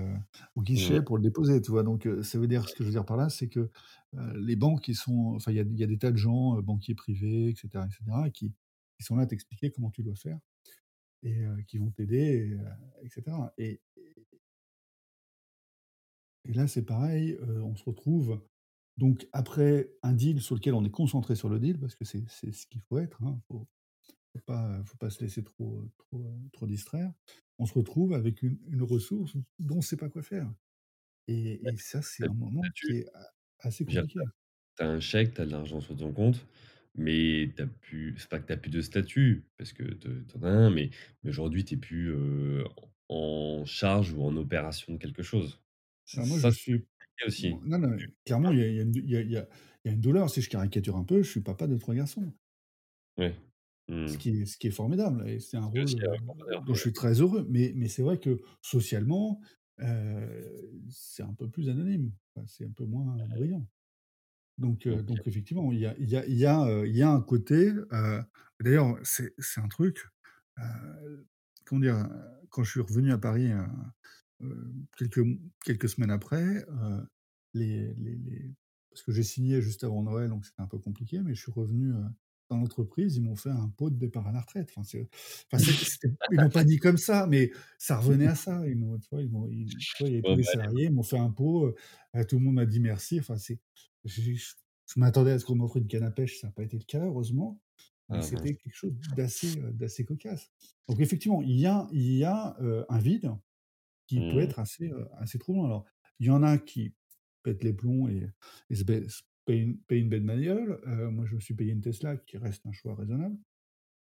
[0.56, 1.82] au guichet pour le déposer, tu vois?
[1.82, 3.70] Donc ça veut dire ce que je veux dire par là, c'est que,
[4.36, 6.94] les banques, ils sont enfin, il y a y a des tas de gens, banquiers
[6.94, 8.54] privés et cetera et cetera, qui
[8.98, 10.38] qui sont là à t'expliquer comment tu dois faire
[11.24, 12.60] et qui vont t'aider et heu
[16.44, 18.42] et là, c'est pareil, on se retrouve
[18.96, 22.28] donc après un deal sur lequel on est concentré sur le deal parce que c'est
[22.28, 23.40] c'est ce qu'il faut être, hein.
[23.48, 23.66] Faut
[24.38, 27.12] faut pas faut pas se laisser trop, heu, trop, heu, trop distraire.
[27.58, 30.52] On se retrouve avec une une ressource dont on sait pas quoi faire
[31.28, 34.30] et et ça, c'est un moment qui est a assez compliqué.
[34.78, 36.46] tu as un chèque, tu as de l'argent sur ton compte,
[36.96, 40.08] mais tu as plus c'est pas que tu as plus de statut parce que tu
[40.38, 40.90] en as un, mais
[41.22, 42.14] mais aujourd'hui, tu es plus,
[43.08, 45.62] en charge ou en opération de quelque chose.
[46.14, 47.60] Alors moi, je ça, suis compliqué aussi.
[47.64, 48.84] non, non, mais clairement, il y a y a
[49.22, 49.48] y a
[49.84, 50.30] y a une douleur.
[50.30, 52.32] Si je caricature un peu, je suis papa de 3 garçons.
[53.16, 53.36] Ouais.
[54.04, 54.18] Ce Mmh.
[54.18, 57.20] qui est ce qui est formidable et c'est un rôle, bonheur, dont je suis très
[57.20, 57.46] heureux.
[57.50, 59.40] Mais mais c'est vrai que socialement,
[60.88, 62.12] c'est un peu plus anonyme.
[62.34, 63.66] Enfin, c'est un peu moins brillant.
[64.58, 67.72] Donc donc effectivement, il y a y a y a, y a un côté,
[68.62, 70.06] d'ailleurs, c'est c'est un truc,
[71.64, 72.08] comment dire?
[72.50, 73.50] Quand je suis revenu à Paris,
[74.96, 75.24] quelques
[75.64, 76.64] quelques semaines après,
[77.54, 78.54] les les les
[78.90, 81.52] parce que j'ai signé juste avant Noël, donc c'était un peu compliqué, mais je suis
[81.52, 81.92] revenu,
[82.50, 84.72] dans l'entreprise, ils m'ont fait un pot de départ à la retraite.
[84.76, 84.82] Enfin,
[86.30, 88.66] ils l'ont pas dit comme ça, mais ça revenait à ça.
[88.68, 88.98] Ils m'ont
[89.30, 89.68] m'ont il
[90.00, 91.74] y avait bah, allez, salariés, ils m'ont fait un pot, heu
[92.16, 93.20] heu, tout le monde m'a dit merci.
[93.20, 93.60] Enfin, c'est
[94.04, 96.84] je m'attendais à ce qu'on m'offre une canne à pêche, ça a pas été le
[96.84, 97.60] cas, heureusement,
[98.08, 100.50] mais ah c'était quelque chose d'assez, heu, d'assez cocasse.
[100.88, 102.56] Donc effectivement, il y a il y a,
[102.88, 103.30] un vide
[104.06, 104.40] qui peut Mmh.
[104.40, 105.64] être assez, assez troublant.
[105.66, 105.84] Alors,
[106.18, 106.94] il y en a qui
[107.42, 108.28] pètent les plombs et
[108.70, 109.22] et se baissent
[109.58, 110.80] une payent une belle bagnole.
[110.86, 113.38] Heu, moi, je me suis payé une Tesla qui reste un choix raisonnable.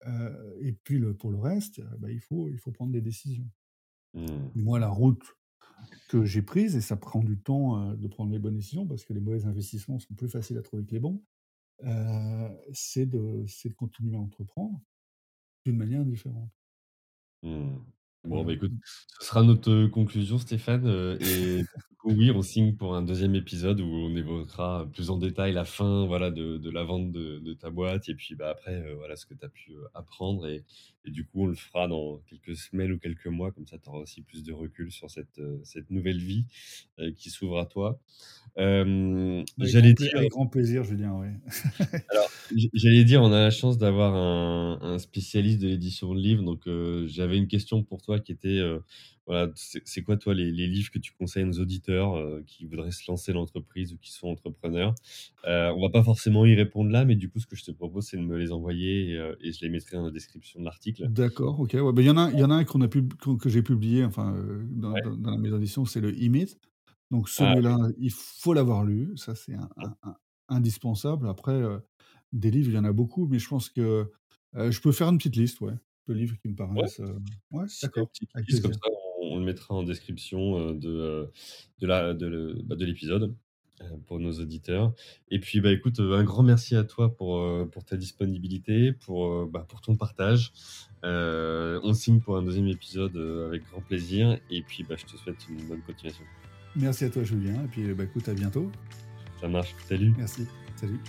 [0.06, 3.02] Heu et puis le pour le reste, heu, bah, il faut il faut prendre des
[3.02, 3.50] décisions.
[4.14, 4.50] Mmh.
[4.54, 5.22] Moi, la route
[6.08, 9.12] que j'ai prise et ça prend du temps, de prendre les bonnes décisions parce que
[9.14, 11.24] les mauvais investissements sont plus faciles à trouver que les bons,
[11.84, 14.80] heu, c'est de c'est de continuer à entreprendre
[15.66, 16.50] d'une manière différente.
[17.42, 17.95] Mmh.
[18.26, 18.52] Bon, bah, Voilà.
[18.54, 18.72] écoute,
[19.20, 21.62] ce sera notre, conclusion Stéphane, et
[22.04, 26.06] oui, on signe pour un deuxième épisode où on évoquera plus en détail la fin,
[26.06, 29.26] voilà, de de la vente de de ta boîte et puis, bah, après, voilà, ce
[29.26, 30.64] que tu as pu, apprendre et
[31.06, 33.88] et du coup, on le fera dans quelques semaines ou quelques mois, comme ça tu
[33.88, 36.46] auras aussi plus de recul sur cette, heu, cette nouvelle vie,
[37.00, 38.00] heu, qui s'ouvre à toi.
[39.58, 41.28] J'allais dire avec grand plaisir, Julien, oui.
[42.10, 42.28] alors,
[42.72, 46.66] j'allais dire, on a la chance d'avoir un un spécialiste de l'édition de livres, donc
[46.66, 48.60] heu, j'avais une question pour toi qui était,
[49.26, 52.66] voilà, c'est quoi toi les les livres que tu conseilles à nos auditeurs, heu, qui
[52.66, 54.94] voudraient se lancer dans l'entreprise ou qui sont entrepreneurs?
[55.46, 57.70] Heu, on va pas forcément y répondre là, mais du coup, ce que je te
[57.72, 60.64] propose, c'est de me les envoyer et et je les mettrai dans la description de
[60.64, 61.10] l'article.
[61.10, 62.88] D'accord, OK, ouais, bah, il y en a il y en a un qu'on a
[62.88, 65.00] pub qu'on que j'ai publié, enfin, heu, dans Ouais.
[65.00, 66.58] dans dans la maison d'édition, c'est le E-Myth.
[67.10, 70.16] Donc Ah celui-là, il faut l'avoir lu, ça c'est un un un
[70.48, 71.28] indispensable.
[71.28, 71.60] Après,
[72.32, 74.10] des livres, il y en a beaucoup, mais je pense que,
[74.54, 75.74] je peux faire une petite liste, ouais,
[76.08, 77.00] de livres qui me paraissent,
[77.52, 78.80] ouais, d'accord, petite liste comme ça,
[79.30, 81.30] on on le mettra en description, heu, de,
[81.80, 83.34] le bah, de l'épisode,
[83.82, 84.92] heu, pour nos auditeurs
[85.30, 89.80] et puis, bah, écoute, un grand merci à toi pour, ta disponibilité, pour, bah, pour
[89.80, 90.52] ton partage.
[91.02, 93.16] On signe pour un deuxième épisode,
[93.48, 96.24] avec grand plaisir et puis, bah, je te souhaite une bonne continuation.
[96.74, 98.70] Merci à toi, Julien et puis, bah, écoute, à bientôt.
[99.40, 100.14] Ça marche, salut.
[100.16, 100.46] Merci,
[100.76, 101.00] salut.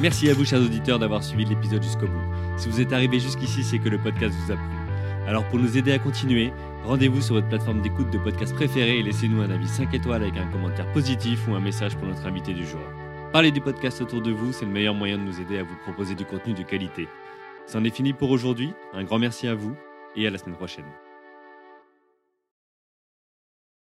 [0.00, 2.34] Merci à vous, chers auditeurs, d'avoir suivi l'épisode jusqu'au bout.
[2.56, 4.79] Si vous êtes arrivé jusqu'ici, c'est que le podcast vous a plu.
[5.30, 6.52] Alors pour nous aider à continuer,
[6.82, 10.36] rendez-vous sur votre plateforme d'écoute de podcast préférée et laissez-nous un avis 5 étoiles avec
[10.36, 12.80] un commentaire positif ou un message pour notre invité du jour.
[13.32, 15.76] Parlez du podcast autour de vous, c'est le meilleur moyen de nous aider à vous
[15.84, 17.06] proposer du contenu de qualité.
[17.66, 19.76] C'en est fini pour aujourd'hui, un grand merci à vous
[20.16, 20.86] et à la semaine prochaine.